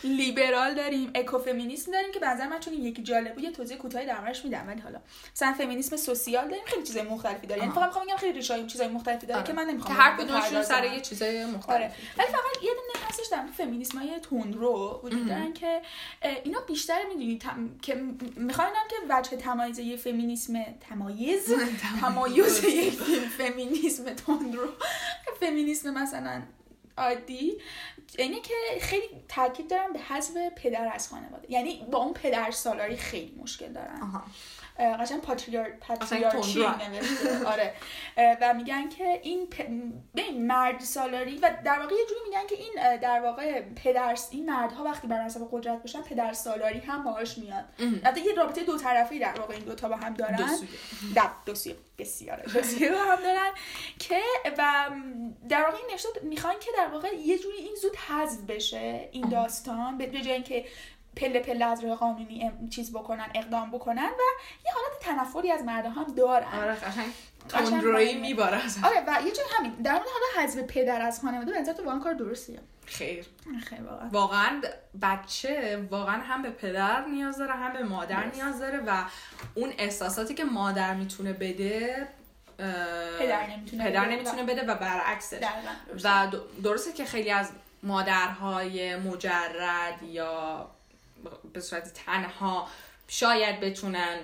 [0.04, 3.76] لیبرال داریم اکوفمینیسم داریم که به نظر من چون این یکی جالب بود یه توضیح
[3.76, 5.00] کوتاهی دربارش میدم ولی حالا.
[5.34, 7.72] مثلا فمینیسم سوسیال داریم خیلی چیزای مختلفی داره یعنی.
[7.74, 9.46] فقط می‌خوام بگم خیلی ریشای چیزای مختلفی داره آره.
[9.46, 10.84] که من که نمی‌خوام هر کدومشون سر.
[10.84, 11.52] یه چیزای آره.
[11.52, 15.82] مختلف ولی فقط یه دونه هستش در فمینیسم های تندرو وجود دارن که
[16.44, 17.38] اینا بیشتر می‌دونی
[17.82, 17.94] که
[18.36, 21.54] می‌خوام که وجه تمایز یه فمینیسم تمایز
[22.00, 22.64] تمایز.
[22.64, 22.98] یک
[23.38, 24.68] فمینیسم تندرو
[25.40, 26.42] فمینیسم مثلا
[26.98, 27.60] عادی
[28.18, 31.52] اینه که خیلی تاکید دارن به حذف پدر از خانواده.
[31.52, 34.24] یعنی با اون پدر سالاری خیلی مشکل دارن آها.
[34.78, 36.38] قشنگ پاتریار تندرو.
[36.90, 37.46] نوشته.
[37.46, 37.74] آره.
[38.40, 39.62] و میگن که این پ...
[40.38, 44.84] مرد سالاری و در واقع یه جوری میگن که این در واقع پدر این مردها
[44.84, 47.64] وقتی بر منصب قدرت باشن پدر سالاری هم باهاش میاد.
[48.04, 50.36] البته یه رابطه دو طرفه در واقع این دوتا با هم دارن.
[50.36, 50.68] دو سویه.
[51.46, 51.76] دو سویه.
[51.98, 53.50] بسیار دو سویه با هم دارن
[53.98, 54.20] که
[54.58, 54.90] و
[55.48, 59.28] در واقع این نشد می‌خوان که در واقع یه جوری این زود حذف بشه این
[59.28, 60.64] داستان به جای اینکه
[61.16, 64.22] پله پله از راه قانونی چیز بکنن اقدام بکنن و
[64.66, 67.12] یه حالت تنفری از مردا هم دارن آره قشنگ.
[68.20, 68.60] میباره.
[68.84, 71.84] آره و یه جای همین در مورد حالا حذف پدر از خانواده به نظر تو
[71.84, 73.26] واقعا کار درستیه خیر
[73.64, 74.60] خیلی واقعا واقعا
[75.02, 79.04] بچه واقعا هم به پدر نیاز داره هم به مادر نیاز داره و
[79.54, 82.08] اون احساساتی که مادر می‌تونه بده
[83.18, 84.14] پدر نمی‌تونه پدر بده.
[84.14, 85.46] نمی‌تونه بده و برعکسش.
[86.04, 86.26] و
[86.62, 87.50] درسته که خیلی از
[87.82, 90.70] مادرهای مجرد یا
[91.52, 92.68] به صورت تنها
[93.08, 94.18] شاید بتونن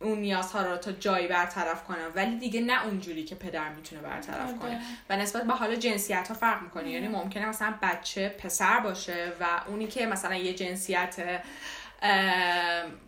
[0.00, 4.48] اون نیازها رو تا جایی برطرف کنن ولی دیگه نه اونجوری که پدر می‌تونه برطرف
[4.48, 4.58] آره.
[4.58, 4.80] کنه
[5.10, 9.44] و نسبت به حالا جنسیت ها فرق می‌کنه یعنی ممکنه مثلا بچه پسر باشه و
[9.66, 11.42] اونی که مثلا یه جنسیت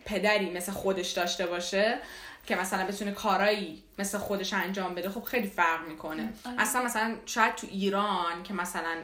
[0.05, 1.99] پدری مثل خودش داشته باشه
[2.45, 6.61] که مثلا بتونه کارایی مثل خودش انجام بده خب خیلی فرق می‌کنه آره.
[6.61, 8.95] اصلا مثلا شاید تو ایران که مثلا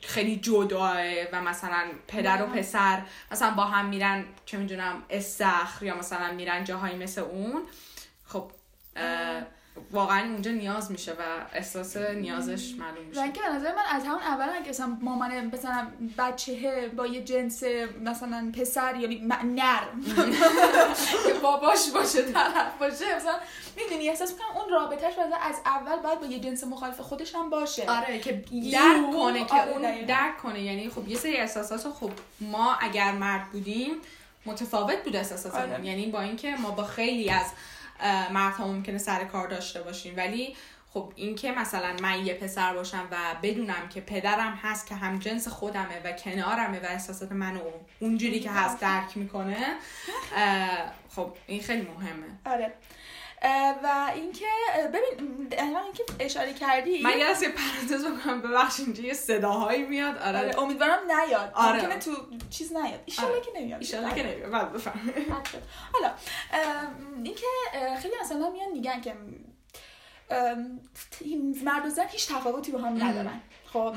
[0.00, 0.96] خیلی جداه
[1.32, 2.46] و مثلا پدر و.
[2.46, 3.02] پسر
[3.32, 7.62] مثلا با هم میرن چه می‌دونم استخر یا مثلا میرن جاهایی مثل اون
[8.24, 8.50] خب
[9.92, 14.04] واقعا اونجا نیاز میشه و احساس نیازش معلوم و میشه اینکه به نظر من از
[14.04, 15.86] همون اول که مثلا مامانه مثلا
[16.18, 17.62] بچه با یه جنس
[18.04, 19.82] مثلا پسر یعنی نر
[21.26, 23.34] که باباش باشه طرف باشه مثلا
[23.76, 27.90] می‌دونی احساس می‌کنم اون رابطهش از اول باید با یه جنس مخالف خودش هم باشه
[27.90, 28.32] آره که
[28.72, 30.04] درک کنه که آره، اون.
[30.06, 33.90] درک کنه یعنی خب یه سری احساسات خب ما اگر مرد بودیم
[34.46, 35.86] متفاوت بود احساساتمون آره.
[35.86, 37.46] یعنی با اینکه ما با خیلی از
[38.32, 40.56] مردها ممکنه سر کار داشته باشیم ولی
[40.94, 45.48] خب اینکه مثلا من یه پسر باشم و بدونم که پدرم هست که هم جنس
[45.48, 47.60] خودمه و کنارمه و احساسات منو
[48.00, 49.56] اونجوری که هست درک می‌کنه
[51.08, 52.26] خب این خیلی مهمه.
[52.46, 52.72] آره.
[53.84, 54.46] و اینکه
[54.94, 59.82] ببین الان اینکه اشاره کردی من یه از یه پرانتز بکنم ببخشید اینجا یه صداهایی
[59.82, 60.18] میاد.
[60.18, 60.38] آره.
[60.38, 61.52] آره امیدوارم نیاد.
[61.54, 61.82] آره.
[61.82, 62.10] ممکنه تو
[62.50, 63.00] چیز نیاد.
[63.04, 63.40] ایشالله آره.
[63.40, 63.80] که نمیاد.
[63.80, 64.50] ایشالله که نمیاد.
[64.50, 65.14] بعد بفهم.
[65.92, 66.10] حالا
[67.24, 67.46] اینکه
[68.02, 69.14] خیلی مثلا میان میگن که
[71.64, 73.40] مرد و زن هیچ تفاوتی با هم ندارن.
[73.72, 73.94] خب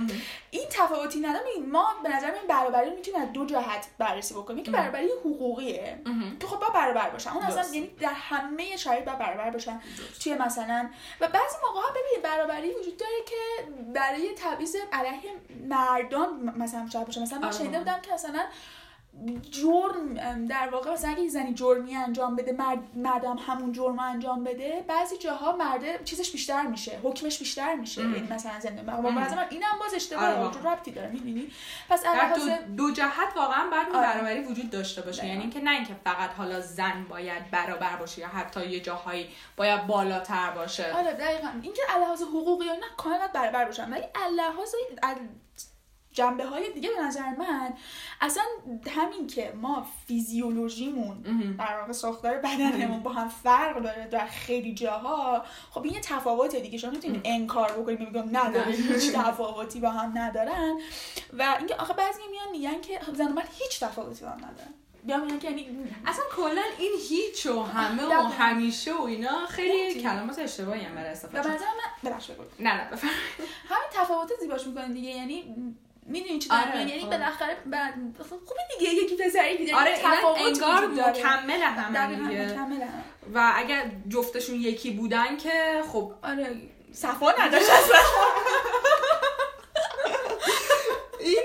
[0.52, 1.46] این تفاوتی ندارن.
[1.46, 4.60] ببین، ما به نظر من برابری رو می‌تونیم از دو جهت بررسی بکنیم.
[4.60, 6.00] یکی برابری حقوقیه
[6.40, 7.30] که خب با برابر باشن.
[7.30, 7.64] اون اصلا.
[7.74, 9.82] یعنی در همه شرایط با برابر باشن.
[10.24, 10.90] توی مثلا
[11.22, 15.32] و بعضی موقع ها ببین برابری وجود داره که برای تبعیض علیه
[15.70, 17.22] مردان مثلا شاید باشه.
[17.22, 17.58] مثلا من آره.
[17.58, 18.46] شنیده بودم که مثلا
[19.52, 24.44] جرم در واقع مثلا اگه یه زنی جرمی انجام بده مرد مردم همون جرم انجام
[24.44, 28.16] بده بعضی جاها مرده چیزش بیشتر میشه حکمش بیشتر میشه ام.
[28.16, 28.82] یعنی مثلا زنده
[29.50, 30.54] اینم باز آره، اشتباهه.
[30.54, 31.52] چون ربطی داره می‌دونی
[31.90, 32.04] پس
[32.36, 34.08] دو, دو جهت واقعا باید این آره.
[34.08, 35.34] برابری وجود داشته باشه دقیقاً.
[35.34, 39.88] یعنی اینکه نه اینکه فقط حالا زن باید برابر باشه یا حتی یه جاهایی باید
[39.88, 44.04] بالاتر باشه آره دقیقا اینکه لحاظ حقوقی نه کاملا برابر باشن ولی
[44.36, 44.76] لحاظ
[46.16, 47.74] جنبه های دیگه به نظر من
[48.22, 48.44] اصلا
[48.96, 51.22] همین که ما فیزیولوژیمون.
[51.60, 56.60] در واقع ساختار بدنمون با هم فرق داره در خیلی جاها خب این یه تفاوته
[56.60, 58.72] دیگه شما نمی‌تونید انکار بکنید میگم نداره.
[58.72, 60.80] هیچ تفاوتی با هم ندارن
[61.34, 64.74] و اینکه آخه بعضی میان میگن که زن و مرد هیچ تفاوتی با هم ندارن
[65.08, 65.70] یا میگن که یعنی
[66.06, 68.22] اصلا کلا این هیچ و همه و.
[68.22, 70.02] همیشه و اینا خیلی.
[70.02, 71.50] کلمات اشتباهی هم برای استفاده به شد.
[71.50, 71.66] نظر
[72.04, 73.10] من نه نه بفهم
[73.70, 75.56] همین تفاوت زیباش می‌کنه دیگه یعنی
[76.06, 77.18] می‌دونی چی آره،؟ یعنی آره.
[77.18, 77.94] بالاخره بعد
[78.30, 79.92] خوبه دیگه یکی پسری دیگه آره
[80.38, 80.88] انگار.
[80.88, 82.58] مکمل هم دیگه.
[83.34, 86.56] و اگر جفتشون یکی بودن که خب آره
[86.94, 87.98] صفا نداشت اصلا
[91.20, 91.44] این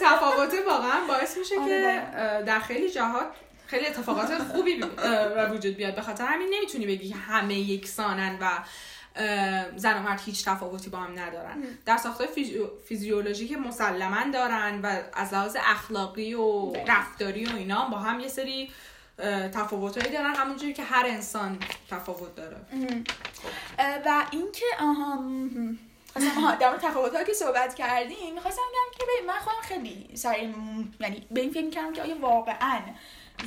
[0.00, 3.26] تفاوت واقعا باعث میشه آره، که در خیلی جاها
[3.66, 4.76] خیلی اتفاقات خوبی
[5.34, 8.48] به وجود بیاد به خاطر همین نمی‌تونی بگی که همه یکسانن و
[9.76, 11.62] زن و مرد هیچ تفاوتی با هم ندارن.
[11.86, 17.98] در ساختار فیزیو- فیزیولوژیک مسلما دارن و از لحاظ اخلاقی و رفتاری و اینا با
[17.98, 18.70] هم یه سری
[19.18, 20.34] اه، تفاوتایی دارن.
[20.34, 21.58] همونجوری که هر انسان
[21.90, 22.56] تفاوت داره.
[23.78, 25.24] اه، و اینکه آها.
[26.12, 30.54] خواستم در تفاوت‌ها که صحبت کردیم می‌خواستم بگم که ببین من خودم خیلی سریع
[31.00, 32.80] یعنی به این فکر می‌کردم که آیا واقعا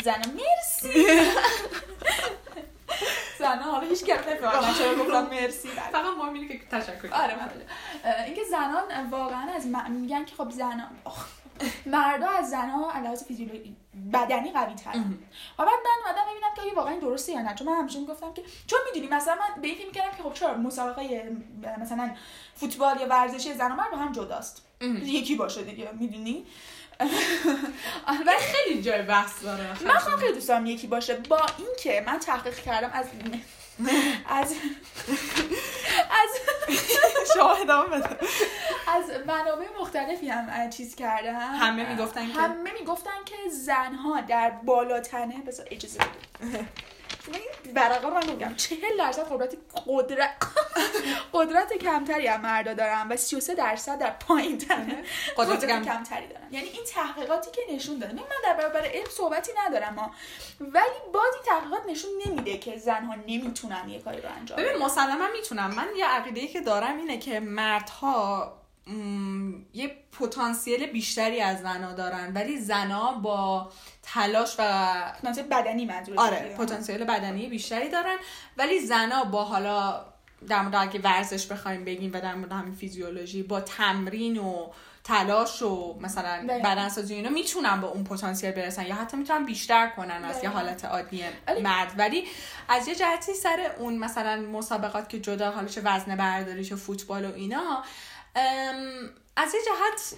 [0.04, 1.06] زن مرسی؟
[3.40, 5.90] زن حالا هیچ کم نفهمم چرا گفتم مرسی بله.
[5.92, 7.36] فقط ما میگه که تشکر آره
[8.26, 10.90] اینکه زنان واقعا از میگن که خب زنان
[11.86, 13.76] مردا از زنها علاوه فیزیولوژی
[14.14, 14.90] بدنی قوی تر
[15.60, 18.00] و بعد من اومدم ببینم که آیا واقعا این درسته یا نه چون من همیشه
[18.00, 21.32] می‌گفتم که چون می‌دونی مثلا من به این فکر می‌کردم که خب چرا مسابقه
[21.82, 22.12] مثلا
[22.56, 24.66] فوتبال یا ورزشی زن و مرد با هم جداست
[25.04, 26.46] یکی باشه دیگه می‌دونی
[28.28, 31.16] ولی خیلی جای بحث داره من خودم خیلی دوست دارم یکی باشه.
[31.16, 33.06] با اینکه من تحقیق کردم از
[34.42, 34.54] از
[36.12, 36.30] از
[37.92, 38.18] بده.
[38.88, 41.56] از منابع مختلفی هم چیز کردم.
[41.60, 46.66] همه می‌گفتن که- همه می‌گفتن که زنها در بالاتنه بذار اجازه بده
[47.74, 49.58] برقا رو میگم چهل درصد قدرت
[49.88, 50.30] قدرت
[51.34, 55.04] قدرت کمتری هم مردا دارن و 33 درصد در پایین تنه
[55.38, 56.48] قدرت قدرت کم- کمتری دارن.
[56.52, 58.14] یعنی این تحقیقاتی که نشون داده.
[58.14, 60.12] من در برابر علم صحبتی ندارم ما
[60.60, 64.70] ولی باز این تحقیقات نشون نمیده که زنها نمی‌تونن یه کاری رو انجام بدن.
[64.70, 65.74] ببین مسلما می‌تونم.
[65.76, 68.54] من یه عقیده که دارم اینه که مردها
[69.74, 72.34] یه پتانسیل بیشتری از زنا دارن.
[72.34, 73.72] ولی زنا با
[74.14, 78.18] تلاش و پتانسیل بدنی منظور آره پتانسیل بدنی بیشتری دارن.
[78.58, 80.06] ولی زنا با حالا
[80.48, 84.68] در مورد اگه ورزش بخوایم بگیم و در مورد همین فیزیولوژی با تمرین و
[85.04, 90.26] تلاش و مثلا بدنسازی اینا می‌تونن به اون پتانسیل برسن یا حتی می‌تونن بیشتر کنن
[90.26, 91.24] از یه حالت عادی
[91.64, 91.94] مرد.
[91.98, 92.28] ولی
[92.70, 97.34] از یه جهتی سر اون مثلا مسابقات که جدا حالش وزن برداری و فوتبال و
[97.34, 97.84] اینا
[99.38, 100.16] از یه جهت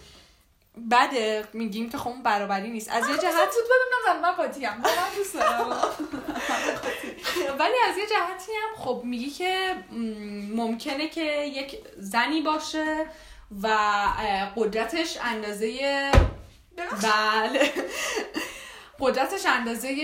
[0.92, 2.90] بده میگیم که خب اون برابری نیست.
[2.92, 4.36] از یه جهت فوتبال نمی‌دونم من
[4.78, 5.36] من دوست
[7.60, 9.76] ولی از یه جهتی هم خب میگی که
[10.56, 13.06] ممکنه که یک زنی باشه
[13.64, 13.68] و
[14.56, 16.12] قدرتش اندازه
[17.04, 17.74] بله.
[19.00, 19.96] قدرتش اندازه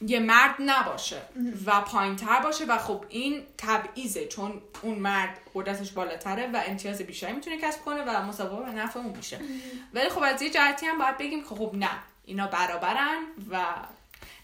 [0.00, 1.22] یه مرد نباشه
[1.66, 7.02] و پایین تر باشه و خب این تبعیزه چون اون مرد قدرتش بالاتره و امتیاز
[7.02, 9.38] بیشتری می‌تونه کسب کنه و مسابقه به نفع اون میشه.
[9.94, 11.90] ولی خب از یه جهتی هم باید بگیم که خب نه
[12.24, 13.18] اینا برابرن
[13.50, 13.64] و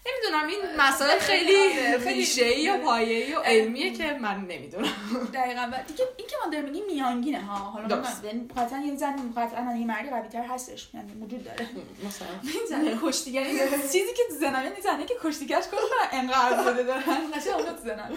[0.07, 4.93] نمی‌دونم این مسائل خیلی ریشه یا پایه‌ای و علمیه که من نمی‌دونم.
[5.33, 5.69] دقیقا.
[5.73, 7.55] و دیگه این که ما داریم میگیم میانگینه ها.
[7.55, 10.89] حالا من قطعا یه زن قطعا یه مردی قوی تر هستش.
[10.93, 11.69] یعنی وجود داره.
[12.07, 12.27] مثلا.
[12.53, 13.59] این زن کشتیگری
[13.91, 17.03] چیزی که زنانه زنه که کشتیگرش کنه انقدر بوده دارن
[17.37, 18.11] نشه اون زنن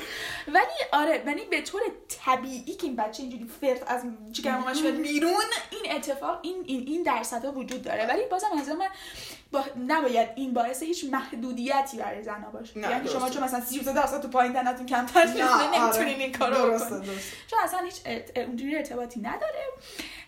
[0.49, 1.81] ولی آره ولی به طور
[2.25, 5.33] طبیعی که این بچه اینجوری فرد از جگر ماماش بیرون
[5.71, 8.07] این اتفاق این این این درصدها وجود داره.
[8.07, 8.89] ولی بازم از من
[9.53, 9.65] با...
[9.87, 12.79] نباید این باعث هیچ محدودیتی برای زنا باشه.
[12.79, 17.11] یعنی شما چون مثلا 33 درصد تو پایین تنتون کمتر نمی‌تونین این کارو بکنید
[17.47, 18.01] چون اصلا هیچ
[18.37, 19.65] اونجوری ارتباطی نداره.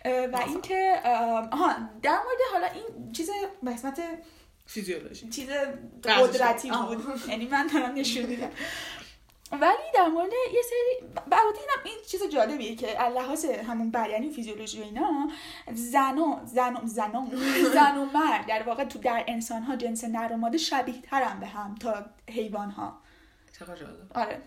[0.05, 1.01] و اینکه
[1.51, 3.29] آها در مورد حالا این چیز
[3.63, 4.01] به قسمت
[4.65, 5.29] فیزیولوژی.
[5.29, 5.49] چیز
[6.03, 7.21] قدرتی بود.
[7.27, 8.51] یعنی من دارم نشون میدم.
[9.51, 14.81] ولی در مورد یه سری البته اینم این چیز جالبیه که لحاظ همون بیانی فیزیولوژی
[14.81, 15.29] و اینا
[15.73, 17.29] زن و زن و زن و,
[17.75, 21.39] زن و مرد در واقع تو در انسان ها جنس نر و ماده شبیه ترن
[21.39, 22.97] به هم تا حیوان ها
[23.59, 24.41] جالب آره.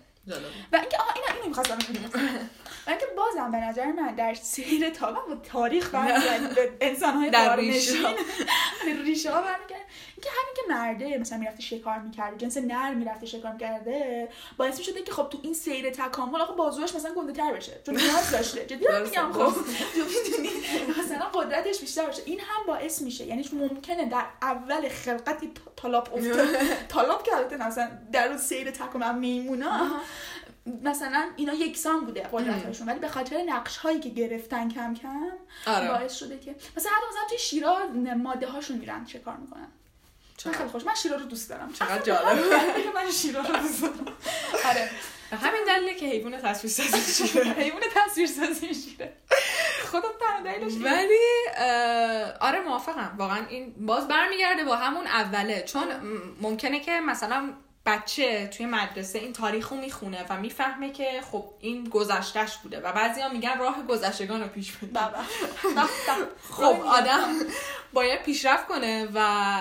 [0.72, 1.78] و اینکه آها اینا اینو می‌خواستم
[2.86, 8.06] و اینکه بازم به نظر من در سیر تابع و تاریخ برمیگردیم به انسان‌های قارنشین
[9.04, 9.86] ریشه ها برمیگردیم
[10.24, 15.02] اینکه همین که مرده مثلا می‌رفته شکار می‌کرده جنس نر می‌رفته شکار می‌کرده باعث می‌شده
[15.02, 18.66] که خب تو این سیر تکامل آخه بازوش مثلا گنده تر بشه چون نیاز داشته.
[18.66, 19.52] جدی میگم خب.
[21.00, 22.22] مثلا قدرتش بیشتر باشه.
[22.26, 23.26] این هم باعث میشه.
[23.26, 26.48] یعنی ممکنه در اول خلقتی طلاپ افتاد.
[26.94, 29.90] طلاپ کرده مثلا در اون سیر تکامل میمونا
[30.82, 35.30] مثلا اینا یکسان بوده قدرتشون ولی به خاطر نقش هایی که گرفتن کم کم
[35.66, 35.88] آره.
[35.88, 39.68] باعث شده که مثلا حتی مثلا توی شیرا ماده هاشون میرن چه کار می‌کنن.
[40.42, 41.72] خیلی خوش من شیرا رو دوست دارم.
[41.72, 42.38] چقدر جالب.
[42.94, 43.94] من شیرا رو دوست دارم.
[44.64, 44.90] آره.
[45.42, 47.44] همین دلیله که حیوان تصویر سازی شیره.
[47.44, 49.12] حیوان تصویر سازی شیره.
[49.90, 51.18] خودم تنها دلیلش ولی
[52.40, 53.14] آره موافقم.
[53.18, 55.62] واقعا این باز برمیگرده با همون اوله.
[55.62, 55.84] چون
[56.40, 57.52] ممکنه که مثلا
[57.86, 62.92] بچه توی مدرسه این تاریخ رو می‌خونه و می‌فهمه که خب این گذشتهش بوده و
[62.92, 65.00] بعضی ها میگن راه گذشتگان رو پیش بده
[66.50, 67.28] خب آدم
[67.92, 69.60] باید پیشرفت کنه و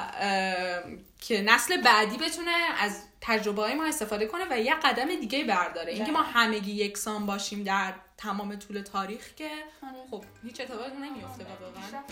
[1.20, 5.94] که نسل بعدی بتونه از تجربه های ما استفاده کنه و یه قدم دیگه برداره.
[5.94, 9.50] اینکه ما همگی یکسان باشیم در تمام طول تاریخ که
[9.84, 9.94] آره.
[10.12, 12.04] خب هیچ اتفاقی نمیفته واقعا.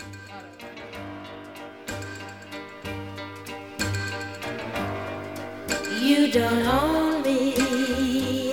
[6.02, 8.52] You don't own me.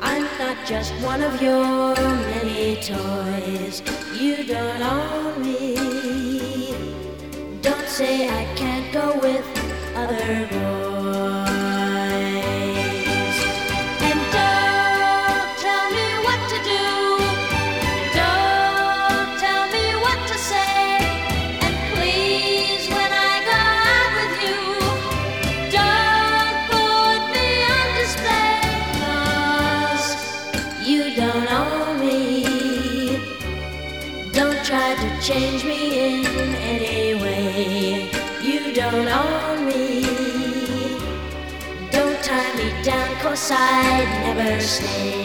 [0.00, 3.82] I'm not just one of your many toys.
[4.16, 6.76] You don't own me.
[7.62, 9.44] Don't say I can't go with
[9.96, 10.91] other boys.
[43.42, 45.21] side never stay.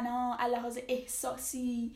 [0.00, 1.92] زنا لحاظ احساسی.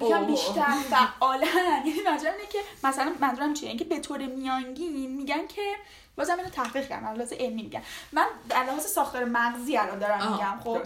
[0.00, 1.86] یکم بیشتر فعالن.
[1.86, 5.74] یعنی منظورم اینه که مثلا منظورم چیه؟ اینکه به طور میانگین میگن که
[6.16, 7.82] بازم اینو تحقیق کردم لحاظ علمی میگن.
[8.12, 10.82] من در لحاظ ساختار مغزی الان دارم میگم خب.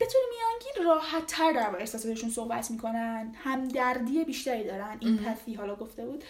[0.00, 4.96] به طور میانگین راحت تر در احساساتشون صحبت می‌کنن هم دردی بیشتری دارن.
[5.00, 6.24] این پفی حالا گفته بود.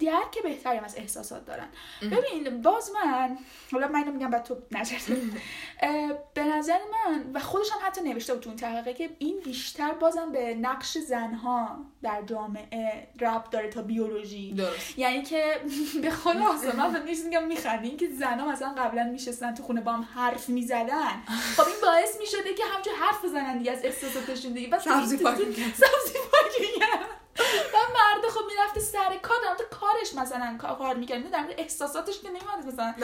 [0.00, 1.68] درک بهتری از احساسات دارن.
[2.02, 3.38] ببین باز من
[3.72, 4.98] حالا من اینو میگم بعد تو نظر
[6.34, 9.92] به نظر من و خودش هم حتی نوشته بود تو اون تحقیقه که این بیشتر
[9.92, 14.52] بازم به نقش زنها در جامعه رب داره تا بیولوژی.
[14.52, 14.98] درست.
[14.98, 15.60] یعنی که
[16.02, 20.08] به خلاصه من به میگم میخندین که زنها مثلا قبلا میشستن تو خونه با هم
[20.14, 21.22] حرف می‌زدن.
[21.56, 24.68] خب این باعث می‌شده که همچون حرف بزنن دیگه از احساساتشون دیگه.
[24.68, 26.84] بس سبزی پاکی سبزی پاکی
[27.74, 31.30] و مرد خب می‌رفته سر کار در کارش مثلا کار می‌کرد.
[31.30, 32.94] در احساساتش که نمیاد مثلا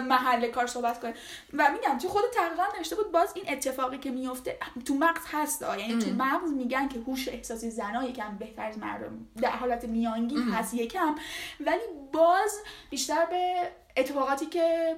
[0.00, 1.14] محل کار صحبت کنه.
[1.54, 5.62] و میگم تو خود تقریبا نوشته بود باز این اتفاقی که میفته تو مغز هست
[5.62, 9.26] یعنی تو مغز میگن که هوش احساسی زنا یکم بهتر از مردم.
[9.42, 11.14] در حالت میانگین هست یکم.
[11.60, 11.82] ولی
[12.12, 12.60] باز
[12.90, 14.96] بیشتر به اتفاقاتی که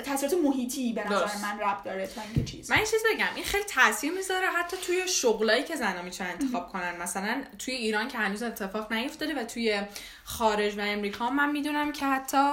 [0.00, 2.70] تاثیرات محیطی به نظر من رب داره تا اینکه چیز.
[2.70, 6.72] من این چیز بگم این خیلی تاثیر می‌ذاره حتی توی شغلایی که زنا می‌تونن انتخاب
[6.72, 6.96] کنن.
[6.96, 9.82] مثلا توی ایران که هنوز اتفاق نیفتاده و توی
[10.24, 12.50] خارج و امریکا من می‌دونم که حتی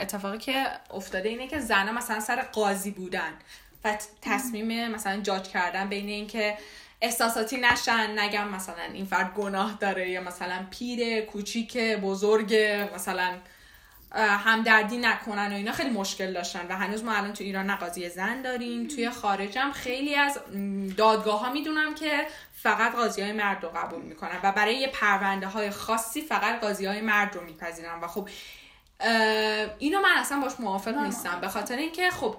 [0.00, 3.32] اتفاقی که افتاده اینه که زنا مثلا سر قاضی بودن
[3.84, 6.58] و تصمیم مثلا جاج کردن بین اینکه
[7.02, 12.54] احساساتی نشن نگم مثلا این فرد گناه داره یا مثلا پیره کوچیک بزرگ
[12.94, 13.34] مثلا
[14.18, 18.42] همدردی نکنن و اینا خیلی مشکل داشتن و هنوز ما الان تو ایران نقاضی زن
[18.42, 18.88] داریم.
[18.88, 20.38] توی خارجم خیلی از
[20.96, 25.46] دادگاه ها می‌دونم که فقط قاضی های مرد رو قبول می‌کنن و برای یه پرونده
[25.46, 28.00] های خاصی فقط قاضی های مرد رو میپذیرن.
[28.00, 28.28] و خب
[29.78, 31.40] اینو من اصلا باش موافق نیستم.
[31.40, 32.36] به خاطر اینکه خب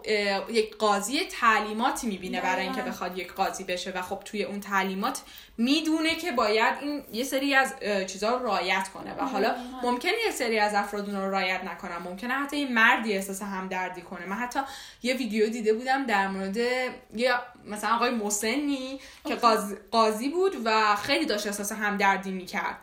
[0.50, 5.22] یک قاضی تعلیماتی می‌بینه برای اینکه بخواد یک قاضی بشه و خب توی اون تعلیمات
[5.58, 7.74] می‌دونه که باید این یه سری از
[8.08, 9.14] چیزها رو رایت کنه.
[9.14, 11.98] و حالا ممکنه یه سری از افراد اون رو رایت نکنن.
[11.98, 14.26] ممکنه حتی این مردی احساس همدردی کنه.
[14.26, 14.60] من حتی
[15.04, 17.34] یه ویدیو دیده بودم در مورد یه
[17.66, 22.78] مثلا آقای مسنی که قاضی, قاضی بود و خیلی داشت احساس همدردی می‌کرد.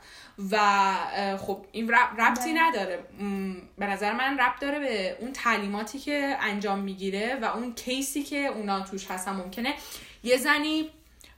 [0.50, 0.58] و
[1.36, 2.98] خب این ربطی نداره.
[3.78, 8.36] به نظر من ربط داره به اون تعلیماتی که انجام می‌گیره و اون کیسی که
[8.36, 9.74] اونا توش هستن ممکنه.
[10.22, 10.90] یه زنی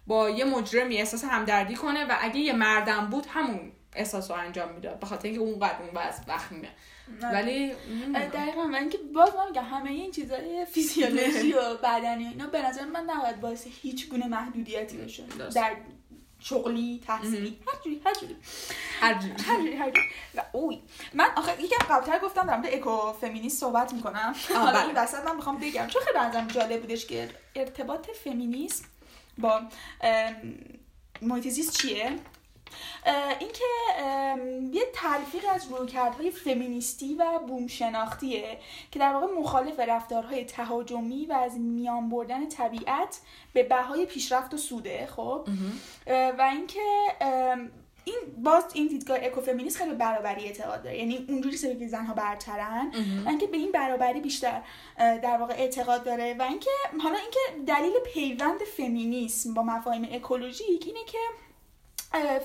[0.06, 4.72] با یه مجرمی احساس همدردی کنه و اگه یه مردم بود همون احساس رو انجام
[4.72, 6.68] میده به خاطر اینکه اون قد اون وقت وخیمه
[7.22, 7.72] ولی
[8.32, 12.84] دقیقا و اینکه باز من میگم همه این چیزای فیزیولوژی و بدنی اینا به نظر
[12.84, 15.24] من نباید باعث هیچ گونه محدودیتی بشه.
[15.54, 15.76] در
[16.40, 18.36] شغلی تحصیلی هر جوری هر جوری.
[19.00, 19.32] هر جوری.
[19.42, 20.06] هر جوری هر جوری.
[20.34, 20.82] و اوی.
[21.14, 24.34] من آخه یکم قبلتر گفتم دارم اکو فمینیست صحبت می‌کنم.
[24.54, 25.02] حالا این بله.
[25.02, 28.84] وسط من می‌خوام بگم چون خیلی بنظرم جالب بودش که ارتباط فمینیسم
[29.38, 29.62] با
[31.22, 32.18] محیط زیست چیه؟
[33.40, 33.64] اینکه
[34.72, 38.58] یه تلفیق از رویکردهای فمینیستی و بوم شناختیه
[38.90, 43.20] که در واقع مخالف رفتارهای تهاجمی و از میان بردن طبیعت
[43.52, 45.48] به بهای پیشرفت و سوده خب؟
[46.06, 46.80] و اینکه
[48.04, 50.98] این باز این دیدگاه اکوفمینیست خیلی برابری اعتقاد داره.
[50.98, 52.92] یعنی اونجوری سه که زنها برترن
[53.26, 54.62] و اینکه به این برابری بیشتر
[54.98, 56.70] در واقع اعتقاد داره و اینکه
[57.02, 61.18] حالا اینکه دلیل پیوند فمینیسم با مفاهیم اکولوژیک اینه که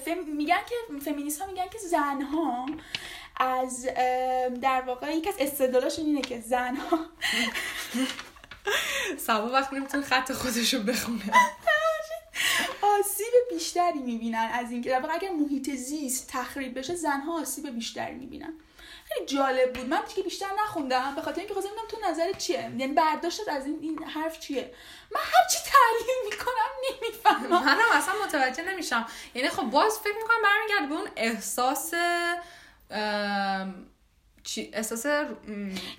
[0.05, 0.19] فم...
[0.35, 2.65] میگن که فمینیست ها میگن که زنها
[3.37, 3.85] از
[4.61, 6.99] در واقع یک از استدلالاشون اینه که زنها
[9.27, 11.23] سبا وقت نمی‌تونه خط خودشو بخونه.
[12.99, 18.15] آسیب بیشتری می‌بینن از اینکه در واقع اگر محیط زیست تخریب بشه زنها آسیب بیشتری
[18.15, 18.53] می‌بینن.
[19.07, 19.89] خیلی جالب بود.
[19.89, 22.71] من که بیشتر نخوندم به خاطر اینکه خواستم تو نظر چیه.
[22.77, 24.73] یعنی برداشتت از این این حرف چیه؟
[25.11, 27.65] من هر چی تحلیل می‌کنم نمی‌فهمم.
[27.65, 29.07] منم اصلا متوجه نمیشم.
[29.33, 31.93] یعنی خب باز فکر می‌کنم برمیگرد به اون احساس
[34.45, 35.05] چی احساس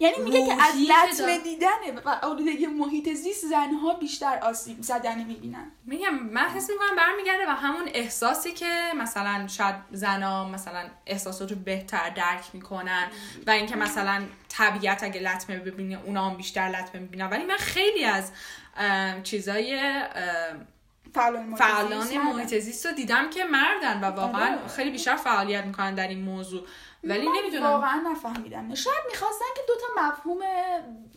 [0.01, 5.71] یعنی میگه که از لطمه دیدن و آلودگی محیط زیست زنها بیشتر آسیب زدن می‌بینن.
[5.85, 11.59] میگم من حس می‌کنم برمیگرده و همون احساسی که مثلا شاید زنا مثلا احساسات رو
[11.59, 13.09] بهتر درک می‌کنن
[13.47, 17.27] و اینکه مثلا طبیعت اگه لطمه ببینه اونا هم بیشتر لطمه می‌بینن.
[17.27, 18.33] ولی من خیلی از
[19.23, 20.03] چیزای
[21.59, 24.69] فعالان محیط زیست رو دیدم که مردن و واقعا آره.
[24.69, 26.67] خیلی بیشتر فعالیت می‌کنن در این موضوع.
[27.07, 27.67] ولی نمی‌دونم.
[27.67, 28.75] واقعا نفهمیدم.
[28.75, 30.39] شاید می‌خواستن که دوتا مفهوم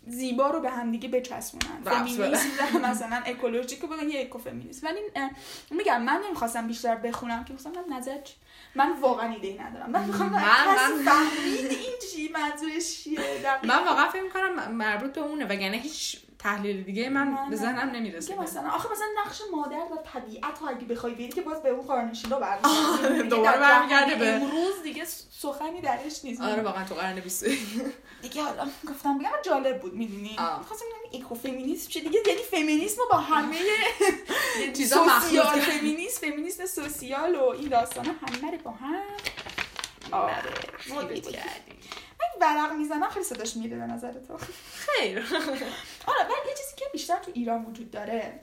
[0.08, 1.84] زیبا رو به همدیگه بچسبونن.
[1.84, 5.00] فمینیسم مثلا اکولوژیک بگن یه اکوفمینیسم ولی
[5.72, 8.18] میگم من نمی‌خواستم بیشتر بخونم که مثلا نظر
[8.76, 9.90] من واقعا ایده ای ندارم.
[9.90, 10.40] من می‌خوام من
[11.06, 13.20] فهمید این چی منظورش چیه؟
[13.64, 17.56] من واقعا فکر می‌کنم مربوط به اونه وگرنه هیچ تحلیل دیگه من نه، به.
[17.56, 21.42] ذهنم که نمی‌رسه مثلا آخه مثلا نقش مادر و طبیعت رو اگه بخوای بری که
[21.42, 25.06] باز به اون قرنشینا برمیگردی دوباره برمیگرده به- امروز دیگه
[25.40, 27.60] سخنی درش نیست آره واقعا تو قرن 21
[28.22, 30.60] دیگه حالا گفتم بگم جالب بود می‌دونی آه.
[30.60, 33.58] می‌خواستم بگم اکو فمینیسم چه دیگه یعنی فمینیسم با همه
[34.78, 35.46] چیزا مخلوط.
[35.46, 38.96] فمینیسم فمینیسم سوسیال و این داستان همه رو با هم
[40.12, 40.34] آره
[40.78, 41.22] خیلی.
[41.22, 41.72] کردی
[42.42, 44.38] ورق می‌زنم خیلی صداش میره به نظر تو.
[44.74, 45.20] خیر.
[46.12, 48.40] آره ولی یه چیزی که بیشتر تو ایران وجود داره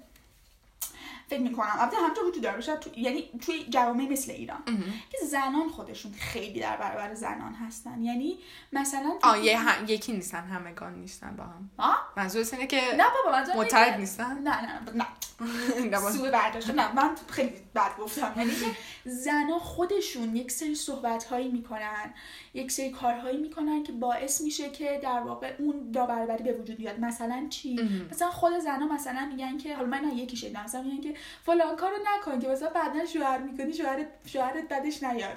[1.28, 1.66] فکر می‌کنم.
[1.78, 4.62] البته همطور وجود داره شاید تو یعنی توی جوامع مثل ایران.
[5.10, 8.02] که زنان خودشون خیلی در برابر زنان هستن.
[8.02, 8.38] یعنی
[8.72, 11.70] مثلا آه یه هم- یکی نیستن همگان نیستن با هم؟
[12.16, 15.06] منظور اینه که نه بابا منظورم اینه متحد نیستن؟ نه نه نه
[16.12, 16.70] سوء برداشت.
[16.70, 18.32] نه من خیلی بد گفتم.
[18.36, 18.66] یعنی که
[19.04, 22.14] زنا خودشون یک سری صحبت هایی می‌کنن
[22.54, 27.00] یک سری کارهایی می‌کنن که باعث میشه که در واقع اون نابرابری به وجود بیاد.
[27.00, 27.80] مثلا چی.
[28.10, 31.14] مثلا خود زنا مثلا میگن که حالا من نه یکی شنیدم مثلا میگن که
[31.46, 35.36] فلان کارو نکن که مثلا بعدا شوهر می‌کنی شوهرت شوهرت بدش نیاد.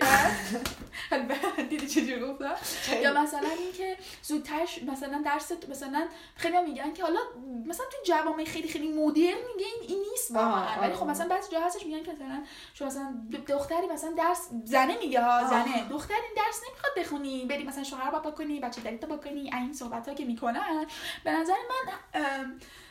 [1.70, 2.54] دیدی چجوری گفتم؟
[3.02, 6.06] یا مثلا اینکه زودتر ش- مثلا درس مثلا
[6.36, 7.20] خیلی میگن که حالا
[7.66, 9.24] مثلا تو جوامع خیلی خیلی مدرن
[9.56, 10.80] میگه این, این نیست واقعا.
[10.80, 10.94] ولی.
[10.94, 12.42] خب مثلا بعضی جا هستش میگن که مثلا
[12.74, 13.14] شما مثلا
[13.48, 15.48] دختری مثلا درس زنه میگه ها.
[15.50, 15.88] زنه.
[15.90, 17.44] دختری درس نمی‌خواد بخونی.
[17.44, 19.50] بری مثلا شوهر بابا کنی بچه دلیتا بکنی.
[19.54, 20.86] این صحبت ها که می‌کنن.
[21.24, 21.92] به نظر من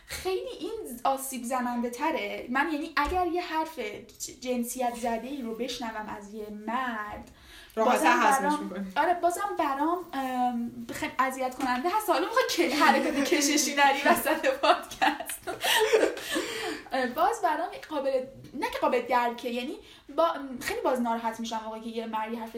[0.10, 2.48] خیلی این آسیب زننده تره.
[2.50, 3.80] من یعنی اگر یه حرف
[4.42, 7.32] جنسیت زده ای رو بشنوم از یه مرد
[7.76, 8.86] بازم برام-.
[8.96, 12.10] آره بازم برام ام، خیلی اذیت کننده هست.
[12.10, 15.40] حالا می‌خواد که حرکت کششی نری وسط پادکست.
[17.16, 19.78] باز برام قابل نه که قابل درکه یعنی
[20.18, 20.28] با
[20.60, 22.56] خیلی باز ناراحت میشم موقعی که یه مردی حرف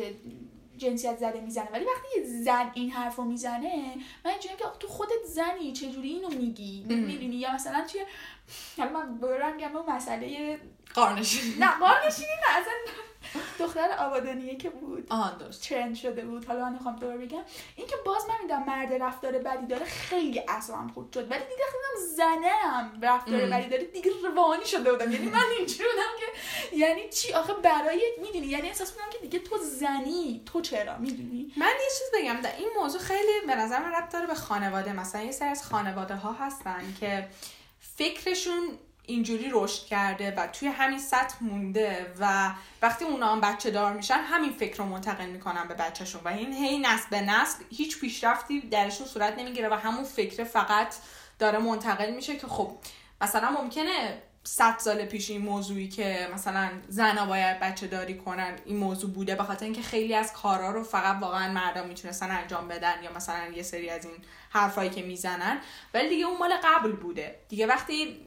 [0.81, 1.69] جنسیت زده می‌زنه.
[1.71, 6.09] ولی وقتی یه زن این حرف رو می‌زنه من اینجوریم که تو خودت زنی چجوری
[6.09, 6.97] اینو میگی؟ ام.
[6.97, 8.01] می‌دونی؟ یا مثلا توی
[8.77, 10.59] حالا من برم اون مسئله
[10.93, 12.73] قارنشین نه بارنشینی نه اصلا
[13.59, 15.07] دختر آبادانیه که بود.
[15.09, 15.61] آه درست.
[15.61, 16.45] ترند شده بود.
[16.45, 17.43] حالا من می‌خوام دور بگم.
[17.75, 21.31] اینکه باز من میدم مرد رفتار بدی داره خیلی اعصابم خورد شد.
[21.31, 23.49] ولی دیگه خیلی زنم رفتار.
[23.49, 23.83] بدی داره.
[23.83, 25.11] دیگه روانی شده بودم.
[25.11, 29.39] یعنی من اینجوری بودم که یعنی چی؟ آخه برای می‌دونی یعنی احساس می‌کنم که دیگه
[29.39, 30.41] تو زنی.
[30.45, 32.41] تو چرا؟ می‌دونی؟ من یه چیز بگم.
[32.41, 34.93] در این موضوع خیلی به نظر من ربط داره به خانواده.
[34.93, 37.27] مثلا یه سری از خانواده ها هستن که
[37.97, 38.63] فکرشون
[39.05, 44.19] اینجوری رشد کرده و توی همین سطح مونده و وقتی اونا هم بچه دار میشن
[44.19, 48.61] همین فکر رو منتقل می‌کنن به بچهشون و این هی نسل به نسل هیچ پیشرفتی
[48.61, 50.95] درشون صورت نمی‌گیره و همون فکر فقط
[51.39, 52.77] داره منتقل میشه که خب
[53.21, 58.77] مثلا ممکنه صد سال پیش این موضوعی که مثلا زنا باید بچه داری کنن این
[58.77, 63.03] موضوع بوده به خاطر اینکه خیلی از کارا رو فقط واقعا مردم می‌تونستن انجام بدن
[63.03, 64.15] یا مثلا یه سری از این
[64.49, 65.59] حرفایی که می‌زنن.
[65.93, 67.35] ولی دیگه اون مال قبل بوده.
[67.49, 68.17] دیگه وقتی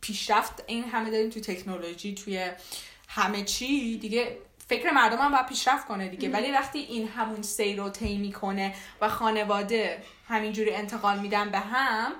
[0.00, 2.50] پیشرفت این همه داریم توی تکنولوژی توی
[3.08, 4.38] همه چی دیگه
[4.68, 6.28] فکر مردم هم باید پیشرفت کنه دیگه.
[6.28, 12.12] ولی وقتی این همون سیر رو طی می‌کنه و خانواده همینجوری انتقال میدن به هم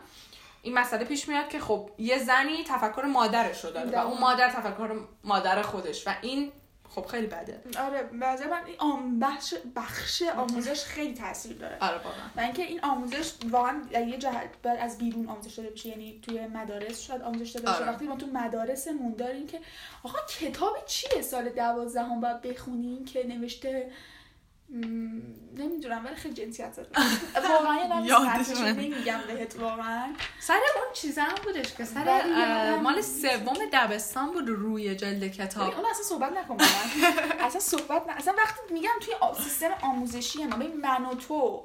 [0.65, 4.07] این مسئله پیش میاد که خب یه زنی تفکر مادرش رو داره و.
[4.07, 6.53] اون مادر تفکر مادر خودش و این
[6.89, 7.63] خب خیلی بده.
[7.79, 11.77] آره نظر من این آم بخش بخش آموزش خیلی تاثیر داره.
[11.81, 12.29] آره واقعا.
[12.37, 16.47] و اینکه این آموزش واقعا یه جهت باید از بیرون آموزش داده بشه یعنی توی
[16.47, 17.93] مدارس شاید آموزش داده بشه آره.
[17.93, 19.61] وقتی ما تو مدارسمون داریم که
[20.03, 23.91] آقا کتاب چیه سال دوازدهم باید بخونیم که نوشته
[25.57, 26.89] نمی‌دونم ولی خیلی جنسیت زده
[27.49, 28.65] واقعا یادم.
[28.67, 30.13] نمیگم بهت واقعا.
[30.41, 33.01] سر اون چیزا هم بودش که سر مال.
[33.01, 35.75] سوم دبستان بود روی جلد کتاب.
[35.75, 37.41] اون اصلا صحبت نکن با من.
[37.47, 39.15] اصلا صحبت نه اصلا وقتی میگم توی
[39.45, 41.63] سیستم آموزشی ما ببین من و تو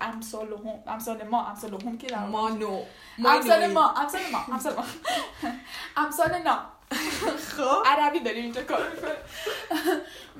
[0.00, 2.82] امثال هم امثال ما امثال هم که در واقع- ما نو.
[3.18, 3.66] ما امثال.
[3.72, 4.84] ما امثال ما امثال ما.
[5.96, 6.58] امثال نا.
[7.56, 7.82] خب.
[7.86, 9.14] عربی داریم اینجا کار می‌کنه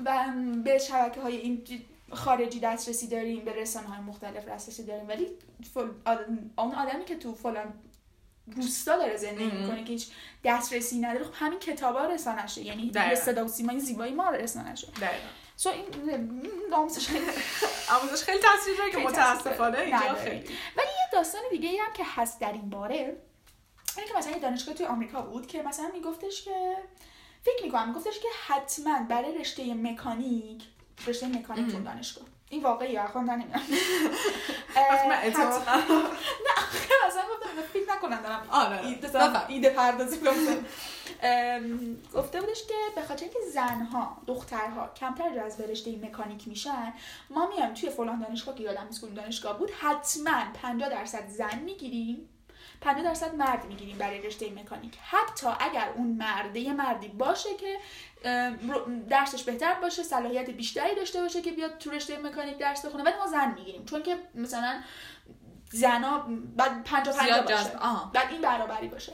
[0.05, 0.25] و
[0.63, 1.63] به شبکه های این
[2.11, 5.07] خارجی دسترسی داریم به رسانه های مختلف دسترسی داریم.
[5.07, 5.27] ولی
[5.73, 5.89] فل...
[6.05, 6.51] آدم...
[6.57, 7.73] اون آدمی که تو فلان
[8.55, 9.57] روستا داره زندگی.
[9.57, 10.07] می‌کنه که هیچ
[10.43, 15.27] دسترسی نداره خب همین کتابا رسانشه یعنی صدا و سیمای زیبایی ما رسانشه دقیقا.
[15.55, 17.25] سو این آموزش خیلی
[18.01, 20.15] آموزش خیلی تاثیر داره که متاسفانه اینجا.
[20.15, 20.39] خیلی.
[20.77, 23.17] ولی یه داستان دیگه ای هم که هست در این باره
[23.97, 26.75] اینه که مثلا یه دانشگاه توی آمریکا بود که مثلا میگفتش که
[27.43, 30.63] فکر می‌کنم میگفتش که حتما برای رشته مکانیک
[31.07, 31.73] رشته مکانیک.
[31.73, 32.25] اون دانشگاه.
[32.49, 33.61] این واقعی خواهم نمی‌دونم.
[34.75, 35.61] وقتی من اعتماد
[37.07, 38.47] مثلا گفتم فکر نکنم دارم.
[38.49, 38.97] آره.
[39.47, 40.17] ایده, پردازی
[42.13, 46.93] گفته بودش که به خاطر اینکه زنها دخترها کمتر جذب رشته مکانیک میشن
[47.29, 52.29] ما میایم توی فلان دانشگاه که یادم نیست دانشگاه بود حتما 50 درصد زن می‌گیریم
[52.81, 54.93] 50 درصد مرد می‌گیریم برای رشته مکانیک.
[55.01, 57.77] حتی اگر اون مرده یه مردی باشه که
[59.09, 63.03] درسش بهتر باشه صلاحیت بیشتری داشته باشه که بیاد تو رشته مکانیک درس بخونه.
[63.03, 63.85] ولی ما زن می‌گیریم.
[63.85, 64.81] چون که مثلا
[65.71, 67.71] زنا بعد 50 50 باشه.
[68.13, 69.13] بعد این برابری باشه.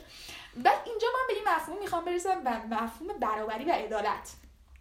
[0.56, 4.32] بعد اینجا من به این مفهوم می‌خوام برسم به مفهوم برابری و عدالت.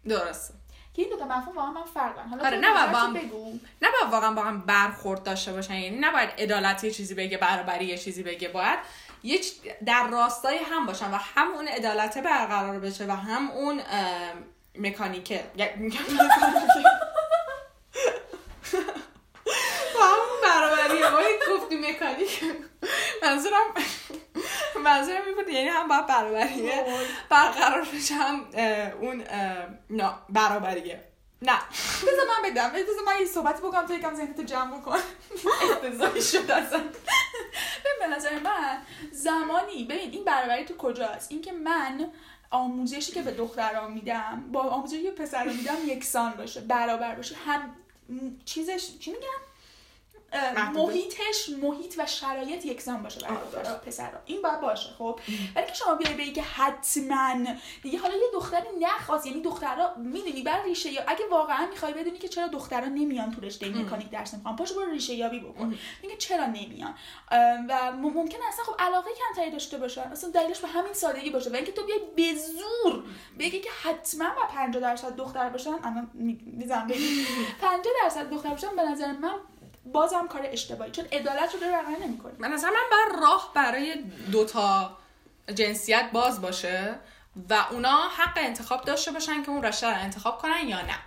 [0.07, 0.53] درسته.
[0.93, 2.27] که این دو تا مفهوم واقعا من فرقن.
[2.29, 5.73] حالا آره نه با هم بگو؟ نه واقعا با هم برخورد داشته باشن.
[5.73, 8.49] یعنی نباید عدالت یه چیزی بگه برابری یه چیزی بگه.
[8.49, 8.79] باید
[9.25, 9.39] یه
[9.85, 13.81] در راستای هم باشن و هم اون عدالت برقرار بشه و هم اون
[14.79, 15.43] مکانیکه.
[19.95, 20.99] و همون برابری.
[20.99, 21.19] ما
[21.55, 22.43] گفتی مکانیک
[23.23, 23.73] منظورم
[24.83, 26.85] منظورم این بود یعنی هم باید برابریه
[27.29, 28.45] برقرار بشه هم
[29.01, 29.23] اون
[30.29, 31.14] برابریه.
[31.45, 31.59] نه.
[32.01, 32.69] بذار من بدم.
[32.69, 34.97] بذار من یه صحبت بکنم تو یکم ذهنتو جمع بکن.
[35.71, 36.83] افتضاحی شد اصلا.
[37.99, 38.77] به نظر من
[39.11, 42.07] زمانی ببین این برابری تو کجاست؟ اینکه من
[42.49, 47.35] آموزشی که به دختران میدم با آموزشی که پسران میدم یکسان باشه برابر باشه.
[47.35, 47.75] هم
[48.45, 49.44] چیزش چی میگم
[50.73, 53.19] محیطش محیط و شرایط یکسان باشه
[53.53, 54.19] برای پسرا.
[54.25, 55.19] این باید باشه خب؟
[55.55, 57.35] ولی که شما بیای بگی که حتما
[57.83, 62.17] دیگه حالا یه دختری نخواست یعنی دخترا می‌دونی بر ریشه یا اگه واقعا می‌خوای بدونی
[62.17, 65.75] که چرا دخترا نمیان تو رشته مکانیک درس نمی‌خوان پاشو برو ریشه یابی بکن.
[66.03, 66.95] میگه چرا نمیان؟
[67.69, 71.49] و ممکنه اصلا خب علاقه کمتری داشته باشن اصلا دلیلش به همین سادگی باشه.
[71.49, 73.03] و اینکه تو بیای به زور
[73.39, 76.11] بگی که حتما با 50 درصد دختر باشن الان
[76.43, 77.25] می‌ذارم بگی.
[77.61, 79.35] 50 درصد دختر باشن به نظر من
[79.85, 80.91] بازم کار اشتباهی.
[80.91, 82.33] چون عدالت رو داره رعایت نمی‌کنه.
[82.37, 83.95] من اصلا من بر راه برای
[84.31, 84.97] دوتا
[85.55, 86.95] جنسیت باز باشه
[87.49, 90.97] و اونا حق انتخاب داشته باشن که اون رشته رو انتخاب کنن یا نه.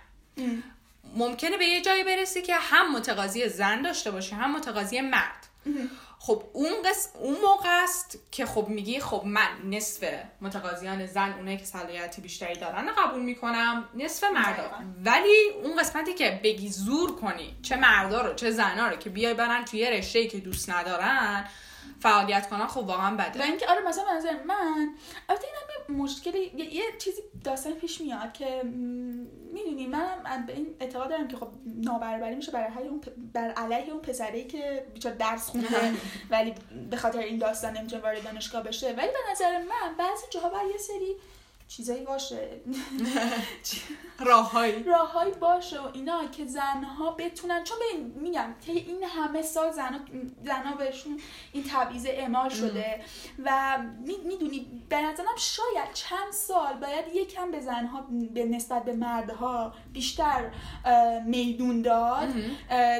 [1.15, 5.47] ممکنه به یه جایی برسی که هم متقاضی زن داشته باشه هم متقاضی مرد.
[6.21, 7.09] خب اون قص...
[7.19, 10.09] اون موقع است که خب میگی خب من نصف
[10.41, 14.71] متقاضیان زن اونایی که صلاحیتی بیشتری دارن قبول می‌کنم نصف مردا.
[15.05, 19.33] ولی اون قسمتی که بگی زور کنی چه مردا رو چه زنا رو که بیای
[19.33, 21.47] برن توی رشته که دوست ندارن
[21.99, 23.39] فعالیت کنن خب واقعا بده.
[23.39, 24.89] و اینکه آره مثلا به نظر من
[25.29, 25.55] البته این
[25.89, 28.63] مشکلی یه, چیزی داستان پیش میاد که
[29.53, 33.01] می‌دونی من به این اعتقاد دارم که خب نابرابری میشه برای اون
[33.33, 35.67] بر علیه اون پسری که بیچاره درس خونده
[36.31, 36.55] ولی
[36.89, 38.87] به خاطر این داستان نمی‌تونه وارد دانشگاه بشه.
[38.87, 41.15] ولی به نظر من بعضی جاها بر یه سری
[41.69, 42.49] چیزایی باشه.
[44.25, 44.83] راههایی.
[44.83, 49.99] راههایی باشه و اینا که زنها بتونن چون ببین میگم که این همه سال زنها
[50.45, 51.19] زنها بهشون
[51.51, 53.01] این تبعیض اعمال شده
[53.45, 53.77] و
[54.25, 60.51] می‌دونی به نظرم شاید چند سال باید یکم به زنها به نسبت به مردها بیشتر
[61.25, 62.27] میدون داد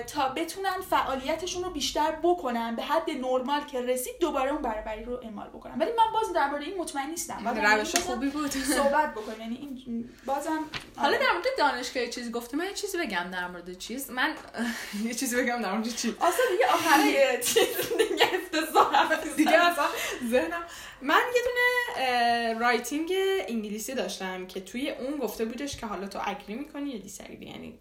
[0.08, 5.20] تا بتونن فعالیتشون رو بیشتر بکنن به حد نرمال که رسید دوباره اون برابری رو
[5.24, 5.80] اعمال بکنن.
[5.80, 7.48] ولی من باز درباره این مطمئن نیستم.
[7.48, 8.52] روش خوبی بود.
[8.64, 9.40] صحبت بکنیم.
[9.42, 10.64] یعنی این بازم
[10.96, 14.12] حالا در مورد دانشگاه چیزی گفته من یه چیزی بگم در مورد چیز.
[14.12, 14.36] من
[15.06, 19.86] یه چیزی بگم در مورد چی؟ اصلا دیگه آخره چیز دیگه افتضاح دیگه اصلا
[20.30, 20.64] ذهنم.
[21.02, 23.14] من یه دونه writing
[23.48, 27.80] انگلیسی داشتم که توی اون گفته بودش که حالا تو agree می‌کنی یا disagree یعنی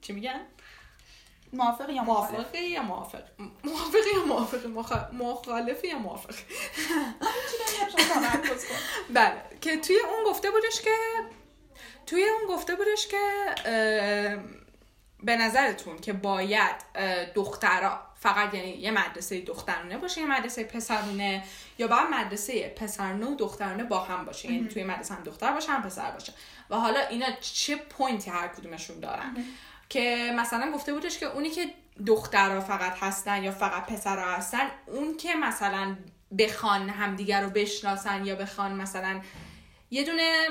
[0.00, 0.40] چی میگن؟
[1.54, 3.22] موافق یا موافق یا موافق؟
[3.64, 4.66] موافق یا موافق؟
[5.12, 6.34] مخالف یا موافق؟
[9.10, 10.94] بله که توی اون گفته بودش که
[12.06, 13.54] توی اون گفته بودش که
[15.22, 16.76] به نظرتون که باید
[17.34, 21.44] دخترها فقط یعنی یه مدرسه دخترانه باشه یه مدرسه پسرونه
[21.78, 24.52] یا باید مدرسه پسرانه و دخترانه با هم باشه.
[24.52, 26.32] یعنی توی مدرسه هم دختر باشه هم پسر باشه.
[26.70, 29.36] و حالا اینا چه پوینتی هر کدومشون دارن؟
[29.94, 31.66] که مثلا گفته بودش که اونی که
[32.06, 35.96] دخترها فقط هستن یا فقط پسرها هستن اون که مثلا
[36.38, 39.20] بخوان همدیگر رو بشناسن یا بخوان مثلا
[39.90, 40.48] یه دونه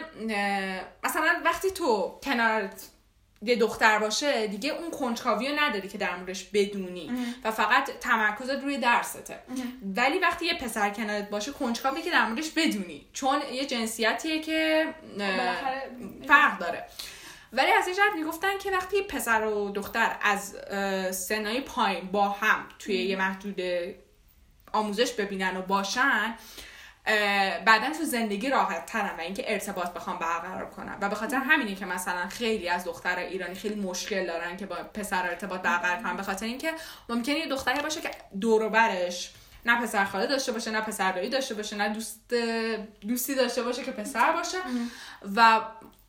[1.03, 2.89] مثلا وقتی تو کنارت
[3.41, 7.11] یه دختر باشه دیگه اون کنجکاوی رو نداری که در موردش بدونی
[7.43, 9.39] و فقط تمرکزت روی درسته
[9.95, 14.87] ولی وقتی یه پسر کنارت باشه کنجکاوی که در موردش بدونی چون یه جنسیتیه که
[16.27, 16.85] فرق داره.
[17.53, 20.55] ولی از این جهت می‌گفتن که وقتی پسر و دختر از
[21.15, 23.61] سنای پایین با هم توی یه محدود
[24.73, 26.35] آموزش ببینن و باشن
[27.65, 31.75] بعدا تو زندگی راحت ترن و اینکه ارتباط بخوام برقرار کنن و به خاطر همینه
[31.75, 36.17] که مثلا خیلی از دختر ایرانی خیلی مشکل دارن که با پسر ارتباط برقرار کنن.
[36.17, 36.73] به خاطر اینکه
[37.09, 39.33] ممکنه یه دختری باشه که دور برش
[39.65, 42.33] نه پسر خاله داشته باشه نه پسر دایی داشته باشه نه دوست
[43.07, 44.57] دوستی داشته باشه که پسر باشه.
[45.35, 45.61] و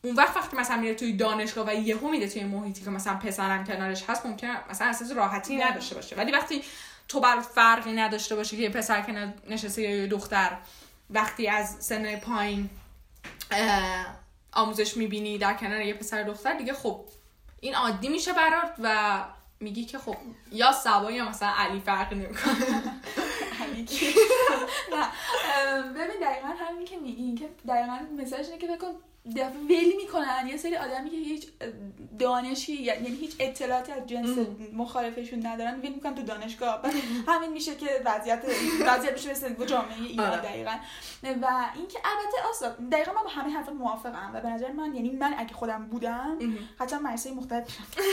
[0.04, 3.64] اون وقت وقتی مثلا میره توی دانشگاه و یهو میره توی محیطی که مثلا پسرم
[3.64, 6.16] کنارش هست ممکنه مثلا اساس راحتی نداشته باشه.
[6.16, 6.62] ولی وقتی
[7.08, 10.56] تو بر فرقی نداشته باشه که یه پسر که نشسته یا یه دختر
[11.10, 12.70] وقتی از سن پایین
[14.52, 17.04] آموزش می‌بینی در کنار یه پسر دختر دیگه خب
[17.60, 19.20] این عادی میشه برات و
[19.60, 20.16] میگی که خب
[20.52, 22.54] یا سبا یا مثلا علی فرقی نمی‌کنه.
[25.96, 28.94] ببین دقیقا همین که میگی که دقیقا مثالش اینه که بکن
[29.68, 30.46] ولی می‌کنن.
[30.48, 31.46] یه سری آدمی که هیچ
[32.18, 34.38] دانشی یعنی هیچ اطلاعاتی از جنس
[34.72, 36.82] مخالفشون ندارن ولی می‌کنن تو دانشگاه.
[37.28, 38.44] همین میشه که وضعیت
[38.86, 40.40] وضعیت میشه مثل جامعه ایران آره.
[40.40, 40.76] دقیقا.
[41.22, 45.10] و اینکه البته اصلا دقیقا من با همه حرف موافقم و به نظر من یعنی
[45.10, 46.38] من اگه خودم بودم
[46.78, 48.06] حتما مدرسه مختلف میرم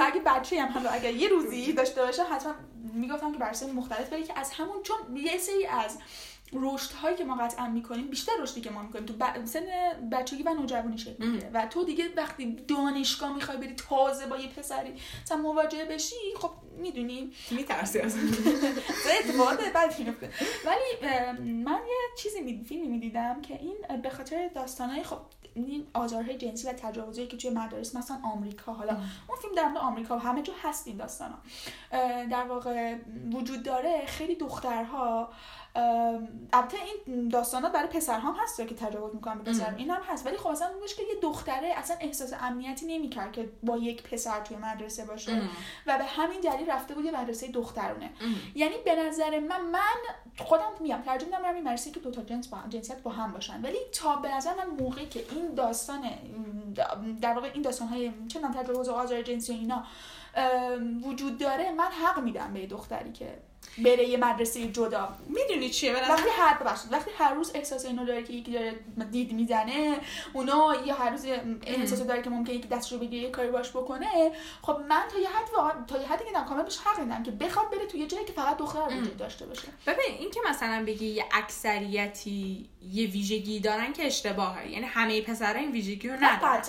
[0.00, 2.54] اگه بچه هم اگر یه روزی داشته باشه حتما
[2.94, 5.98] می‌گفتم که مدرسه مختلف بری که از همون چون یه سری از
[6.52, 9.06] رشد هایی که ما قطعا می‌کنیم بیشتر رشدی که ما می‌کنیم.
[9.06, 9.44] تو ب...
[9.44, 9.60] سن
[10.12, 11.50] بچگی و نوجوانی شکل می‌گیره.
[11.54, 16.50] و تو دیگه وقتی دانشگاه می‌خوای بری تازه با یه پسری مثلا مواجه بشی خب
[16.78, 17.32] می‌دونی.
[17.50, 18.16] میترسی از
[19.20, 20.30] اتفاقات بعد میفته
[20.66, 21.08] ولی
[21.52, 22.64] من یه چیزی می...
[22.64, 25.18] فیلمی می‌دیدم که این به خاطر داستانهای خب
[25.54, 28.92] این آزارهای جنسی و تجاوزی که توی مدارس مثلا آمریکا حالا
[29.28, 31.38] اون فیلم در مورد آمریکا همه جا هست این داستانا.
[32.30, 32.96] در واقع
[33.32, 35.32] وجود داره خیلی دخترها
[36.52, 39.74] البته این داستانات برای پسر هم هست که تجاوز می‌کنن به پسر.
[39.76, 43.76] این هم هست ولی خب اصلا که یه دختره اصلا احساس امنیتی نمی‌کرد که با
[43.76, 45.42] یک پسر توی مدرسه باشه.
[45.86, 48.10] و به همین دلیل رفته بود یه مدرسه دخترونه.
[48.54, 49.80] یعنی به نظر من من
[50.38, 53.62] خودم میام ترجمه میدم این مدرسه که دو تا جنس با جنسیت با هم باشن.
[53.62, 56.10] ولی تا به نظر من موقعی که این داستان
[57.20, 59.84] در واقع این داستان های چه تجاوز و آزار جنسی اینا
[61.02, 63.38] وجود داره من حق میدم به دختری که
[63.78, 65.16] بره یه مدرسه جدا.
[65.28, 69.32] می‌دونی چیه؟ وقتی هر ببخشید وقتی هر روز احساس اینو داره که یکی داره دید
[69.32, 70.00] می‌زنه
[70.32, 71.26] اونا یا هر روز
[71.66, 74.32] احساس داره که ممکنه یکی دستش رو بگیره یه کاری باش بکنه.
[74.62, 77.30] خب من تا یه حد واقعا تا یه حدی که کامل بهش حق میدم که
[77.30, 79.68] بخواد بره تو یه جایی که فقط دختر وجود داشته باشه.
[79.86, 84.68] ببین این که مثلا بگی یه اکثریتی یه ویژگی دارن که اشتباهه.
[84.68, 86.62] یعنی همه پسرا این ویژگی رو ندارن.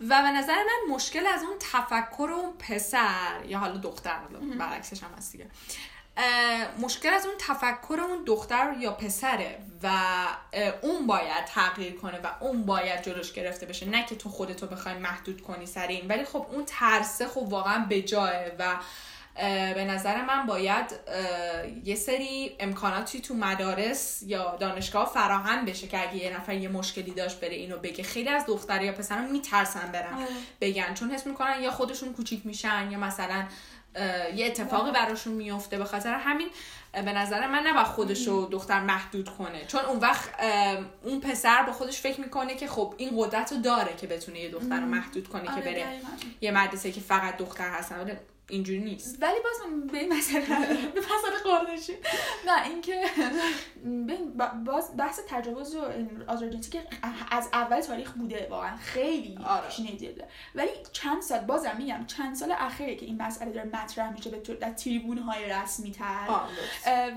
[0.00, 4.18] و به نظر من مشکل از اون تفکر اون پسر یا حالا دختر
[4.58, 5.46] برعکسش هم هست دیگه.
[6.78, 9.90] مشکل از اون تفکر اون دختر یا پسره و
[10.82, 13.86] اون باید تغییر کنه و اون باید جلوش گرفته بشه.
[13.86, 16.08] نه که تو خودتو بخوای محدود کنی سر این.
[16.08, 18.76] ولی خب اون ترسه خب واقعا به جایه و
[19.74, 20.86] به نظر من باید
[21.84, 27.10] یه سری امکاناتی تو مدارس یا دانشگاه فراهم بشه که اگه یه نفر یه مشکلی
[27.10, 28.04] داشت بره اینو بگه.
[28.04, 30.14] خیلی از دختر یا پسران میترسن برن.
[30.14, 30.26] آره.
[30.60, 30.94] بگن.
[30.94, 33.44] چون حس می‌کنن یا خودشون کوچیک میشن یا مثلا
[34.34, 36.48] یه اتفاقی براشون میفته به خاطر همین
[36.92, 39.64] به نظر من نباید خودش رو دختر محدود کنه.
[39.64, 40.28] چون اون وقت
[41.02, 44.50] اون پسر با خودش فکر می‌کنه که خب این قدرت رو داره که بتونه یه
[44.50, 45.86] دختر رو محدود کنه که آره، بره
[46.40, 48.18] یه مدرسه که فقط دختر هستن.
[48.50, 49.22] اینجوری نیست.
[49.22, 50.46] ولی باز به این مسئله
[50.94, 51.92] به مسئله قاردشی
[52.46, 53.04] نه اینکه
[54.66, 55.80] باز بحث تجاوز و
[56.26, 56.82] آزار جنسی که
[57.30, 58.76] از اول تاریخ بوده واقعا.
[58.76, 59.64] خیلی آره.
[60.54, 64.38] ولی چند سال بازم میگم چند سال اخیره که این مسئله داره مطرح میشه به
[64.54, 66.28] در تریبون های رسمی تر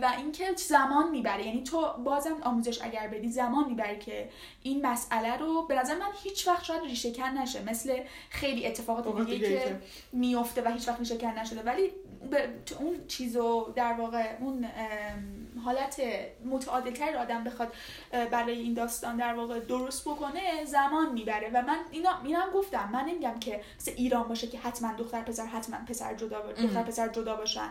[0.02, 1.46] و اینکه زمان می‌بره.
[1.46, 4.30] یعنی تو بازم آموزش اگر بدی زمان می‌بره که
[4.64, 7.64] این مسئله رو به نظر من هیچ وقت شاید ریشه کن نشه.
[7.64, 9.80] مثل خیلی اتفاقات دیگه که
[10.12, 11.64] میفته و هیچ وقت ریشه کن نشده.
[11.64, 11.92] ولی
[12.80, 14.68] اون چیزو در واقع اون
[15.66, 16.02] حالت
[16.46, 17.74] متعادلتر آدم بخواد
[18.32, 21.50] برای این داستان در واقع درست بکنه زمان می‌بره.
[21.54, 22.90] و من اینا اینم گفتم.
[22.94, 27.08] من نمیگم که مثل ایران باشه که حتما دختر پسر حتما پسر جدا دختر پسر
[27.08, 27.70] جدا باشن.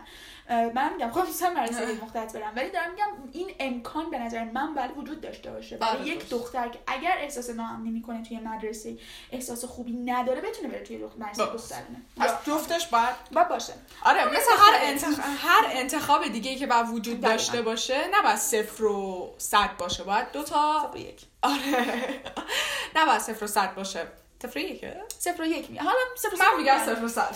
[0.49, 2.53] من میگم خب مثلا مدرسه مختلط برم.
[2.55, 5.77] ولی دارم میگم این امکان به نظر من باید وجود داشته باشه.
[5.77, 8.97] برای بله، یک دختر که اگر احساس ناامنی می‌کنه توی مدرسه
[9.31, 13.73] احساس خوبی نداره بتونه بره توی مدرسه دخترانه پس جفتش باید باشه.
[14.03, 19.33] آره مثل هر انتخاب هر انتخاب دیگه که باید وجود داشته باشه نباید صفر و
[19.37, 20.03] صد باشه.
[20.03, 21.21] باید دو تا یک.
[21.41, 22.21] آره.
[22.95, 24.07] نباید صفر و صد باشه.
[24.43, 25.79] صفر یکه صفر و یک.
[25.79, 27.35] حالا صفر من میگم صفر و صد.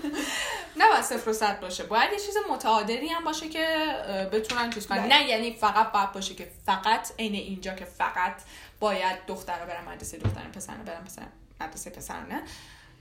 [0.76, 1.84] نه باید صفر و صد باشه.
[1.84, 3.96] باید یه چیز متعادلی هم باشه که
[4.32, 5.06] بتونن چیز کنن.
[5.06, 5.28] نه.
[5.28, 8.34] یعنی فقط باید باشه که فقط عین اینجا که فقط
[8.80, 11.22] باید دختر رو برن مدرسه دختر پسر برن پسر
[11.60, 12.20] مدرسه پسر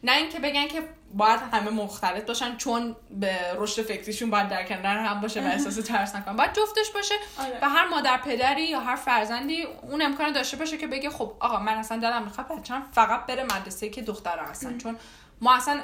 [0.03, 0.83] نه اینکه بگن که
[1.13, 5.79] باید همه مختلف باشن چون به رشد فکریشون باید در کنار هم باشه و احساس
[5.87, 6.35] ترس نکنن.
[6.35, 7.59] باید جفتش باشه آره.
[7.61, 11.59] و هر مادر پدری یا هر فرزندی اون امکان داشته باشه که بگه خب آقا
[11.59, 14.97] من اصلا دلم می‌خواد بچه‌م فقط بره مدرسه که دختر هستن چون
[15.41, 15.81] ما اصلا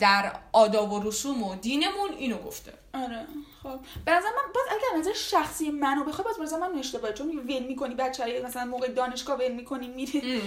[0.00, 2.72] در آداب و رسوم و دینمون اینو گفته.
[2.94, 3.26] آره.
[3.64, 3.80] خب.
[4.04, 7.12] به نظر من باز اگر نظر شخصی منو بخوای باز مثلا من اشتباهه.
[7.12, 10.20] چون ول می‌کنی بچه‌ای مثلا موقع دانشگاه ول می‌کنی میری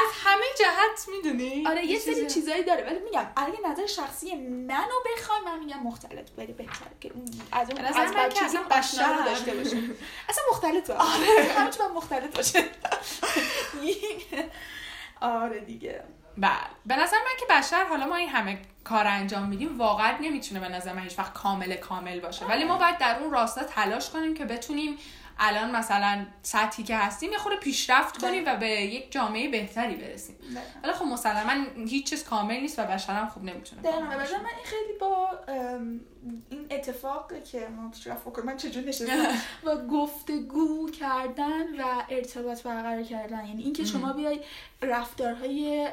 [0.00, 2.84] از همه جهت می‌دونی؟ آره یه سری چیزایی داره.
[2.84, 7.12] ولی میگم اگه نظر شخصی منو بخوای من میگم مختلط بری بهتره که
[7.52, 9.24] از اون به از بچگی بشر.
[9.24, 9.76] داشته باشه.
[10.28, 11.52] اصلا مختلط آره.
[11.56, 12.64] همه چی باید مختلط باشه.
[15.20, 16.04] آره دیگه.
[16.38, 16.50] بله
[16.86, 20.68] به نظر من که بشر حالا ما این همه کار انجام میدیم واقعا نمی‌تونه به
[20.68, 22.46] نظر من هیچ وقت کامل کامل باشه.
[22.46, 24.98] ولی ما باید در اون راستا تلاش کنیم که بتونیم
[25.38, 30.36] الان مثلا سطحی که هستیم یه خورده پیشرفت کنیم و به یک جامعه بهتری برسیم.
[30.82, 31.52] ولی خب مسلما
[31.86, 34.00] هیچ چیز کامل نیست و بشر هم خوب نمی‌تونه دقیقا.
[34.00, 35.28] من این خیلی با
[36.50, 39.26] این اتفاق که ما پیشرفت بکنیم من چجور نشستم؟
[39.66, 43.46] و گفتگو کردن و ارتباط برقرار کردن.
[43.46, 44.40] یعنی اینکه شما بیای
[44.82, 45.88] رفتارهای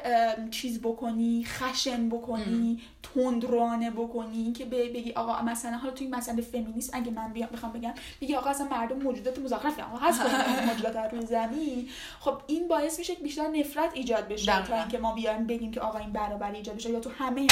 [0.50, 2.80] چیز بکنی خشن بکنی
[3.14, 7.72] تندروانه بکنی اینکه به- بگی آقا مثلا حالا توی مسئله فمینیسم اگه من بیام بخوام
[7.72, 10.20] بگم بگی آقا اصلا مردم موجودات مزخرفی آقا هست
[10.68, 11.88] موجودات روی زمین
[12.20, 14.66] خب این باعث میشه که بیشتر نفرت ایجاد بشه.
[14.66, 16.90] تا اینکه ما بیایم بگیم که آقا این برابری ایجاد بشه.
[16.90, 17.46] یا تو همه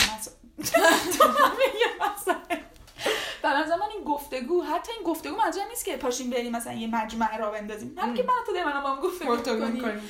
[1.19, 1.65] تو همه
[2.01, 2.61] مسائل
[3.43, 6.87] به نظر من این گفتگو حتی این گفتگو منظور نیست که پاشیم بریم مثلا یه
[6.87, 7.95] مجمع را بندازیم.
[7.99, 10.01] هم که من تو الان با هم گفتگو کنیم.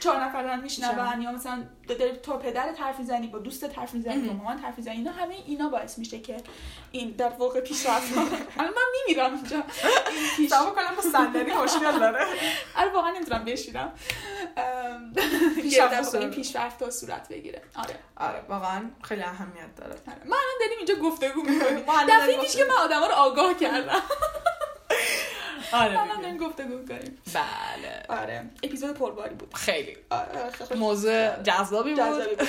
[0.00, 1.64] چهار نفر دارن میشنون یا مثلا
[1.94, 5.34] داری تو پدر حرف می‌زنی با دوست حرف می‌زنی با مامان حرف می‌زنی اینا همه
[5.46, 6.36] اینا باعث میشه که
[6.92, 8.24] این در واقع پیشرفت کنه
[8.58, 9.56] الان من میمیرم اینجا.
[9.56, 12.26] این پیش کنم با صندلی مشکل داره.
[12.76, 13.92] آره واقعا نمی‌تونم بشینم.
[15.62, 16.14] پیشرفت.
[16.14, 17.62] این پیشرفت صورت بگیره.
[17.76, 17.98] آره.
[18.16, 19.92] آره واقعا خیلی اهمیت داره.
[19.92, 20.22] آره.
[20.26, 21.84] ما الان داریم اینجا گفتگو می‌کنیم.
[22.08, 24.02] دفعه پیش که من آدما رو آگاه کردم.
[25.72, 26.20] آره الان.
[26.20, 28.20] داریم گفتگو می‌کنیم بله.
[28.20, 28.50] آره.
[28.62, 29.54] اپیزود پرباری بود.
[29.54, 29.96] خیلی.
[30.10, 31.98] آره موضوع جذابی بود.
[31.98, 32.48] جذابی بود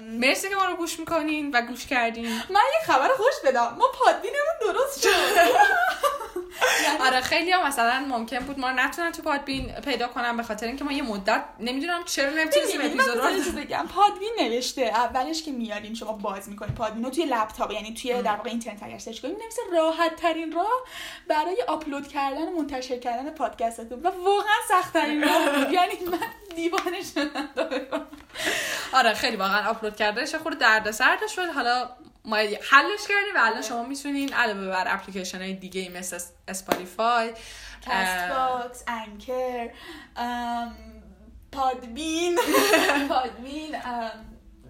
[0.00, 2.26] مرسی که ما رو گوش می‌کنین و گوش کردین.
[2.28, 3.76] من یه خبر خوش بدم.
[3.78, 5.08] ما Podbean مون درست شد.
[7.10, 10.66] آره خیلی هم مثلا ممکن بود ما رو نتونن تو Podbean پیدا کنن به خاطر
[10.66, 13.86] اینکه ما یه مدت نمی‌دونم چرا من اپیزود رو بگم.
[13.94, 14.82] Podbean نوشته.
[14.82, 16.74] اولش که میارین شما باز می‌کنین.
[16.74, 20.52] Podbean رو توی لپتاپ یعنی توی در واقع اینترنت اگر سرچ کنین نوشته راحت ترین
[20.52, 20.84] راه
[21.28, 25.72] برای آپلود کردن و منتشر کردن پادکستتون و واقعا سخت ترین راه بود.
[25.80, 26.18] یعنی من
[26.56, 27.48] دیوانه شدم.
[28.92, 31.88] آره خیلی واقعا آپلود کردنش خود دردسر داشت حالا
[32.24, 36.18] ما حلش کردیم و الان شما می‌تونین علاوه بر اپلیکیشن های دیگه مثل
[36.48, 37.32] Spotify
[37.82, 39.70] Castbox Anchor
[41.52, 42.38] Podbean
[43.08, 43.76] Podbean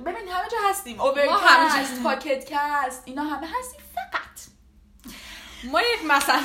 [0.07, 1.01] ببین همه جا هستیم.
[1.01, 2.03] Overcast هستیم.
[2.03, 3.81] Pocket Casts اینا همه هستیم.
[3.95, 4.50] فقط
[5.65, 6.41] ما یک مسئله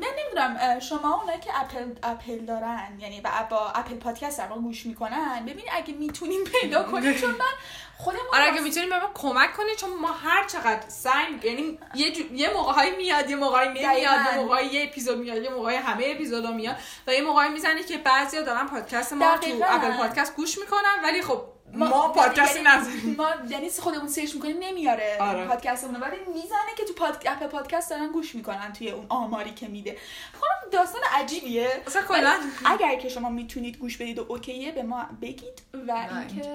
[0.00, 3.20] من نمی‌دونم شما اونایی که Apple Apple دارن یعنی
[3.50, 7.54] با, Apple Podcast واقع گوش می‌کنن ببین اگه می‌تونین پیدا کنین چون من
[7.98, 12.12] خودم آره اگه می‌تونیم به ما کمک کنید چون ما هر چقدر سعی یعنی یه,
[12.12, 12.22] جو...
[12.34, 13.96] یه موقعهایی میاد یه موقعی نمیاد.
[13.96, 16.76] یه موقعی یه اپیزود میاد یه موقعی همه اپیزودا میاد
[17.06, 19.48] و یه موقعی می‌زنه که بعضیا دارن پادکست ما رو تو.
[19.68, 24.56] Apple Podcast گوش می‌کنن ولی خب ما, پادکستی یعنی- نزنیم ما یعنی خودمون سرچ می‌کنیم
[24.60, 25.44] نمیاره آره.
[25.46, 27.22] پادکستمون ولی می‌زنه که تو پاد...
[27.26, 29.96] Apple Podcast دارن گوش می‌کنن توی اون آماری که میده.
[30.32, 31.68] خب داستان عجیبیه.
[31.86, 35.92] اصلا کلا اگر که شما می‌تونید گوش بدید و اوکیه به ما بگید و
[36.30, 36.50] اینکه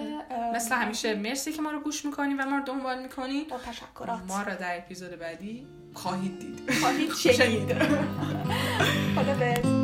[0.55, 4.19] مثل همیشه مرسی که ما رو گوش می‌کنین و ما رو دنبال می‌کنین با تشکرات.
[4.27, 6.71] ما رو در اپیزود بعدی خواهید دید.
[6.79, 7.73] خواهید شنید.
[9.15, 9.78] خدا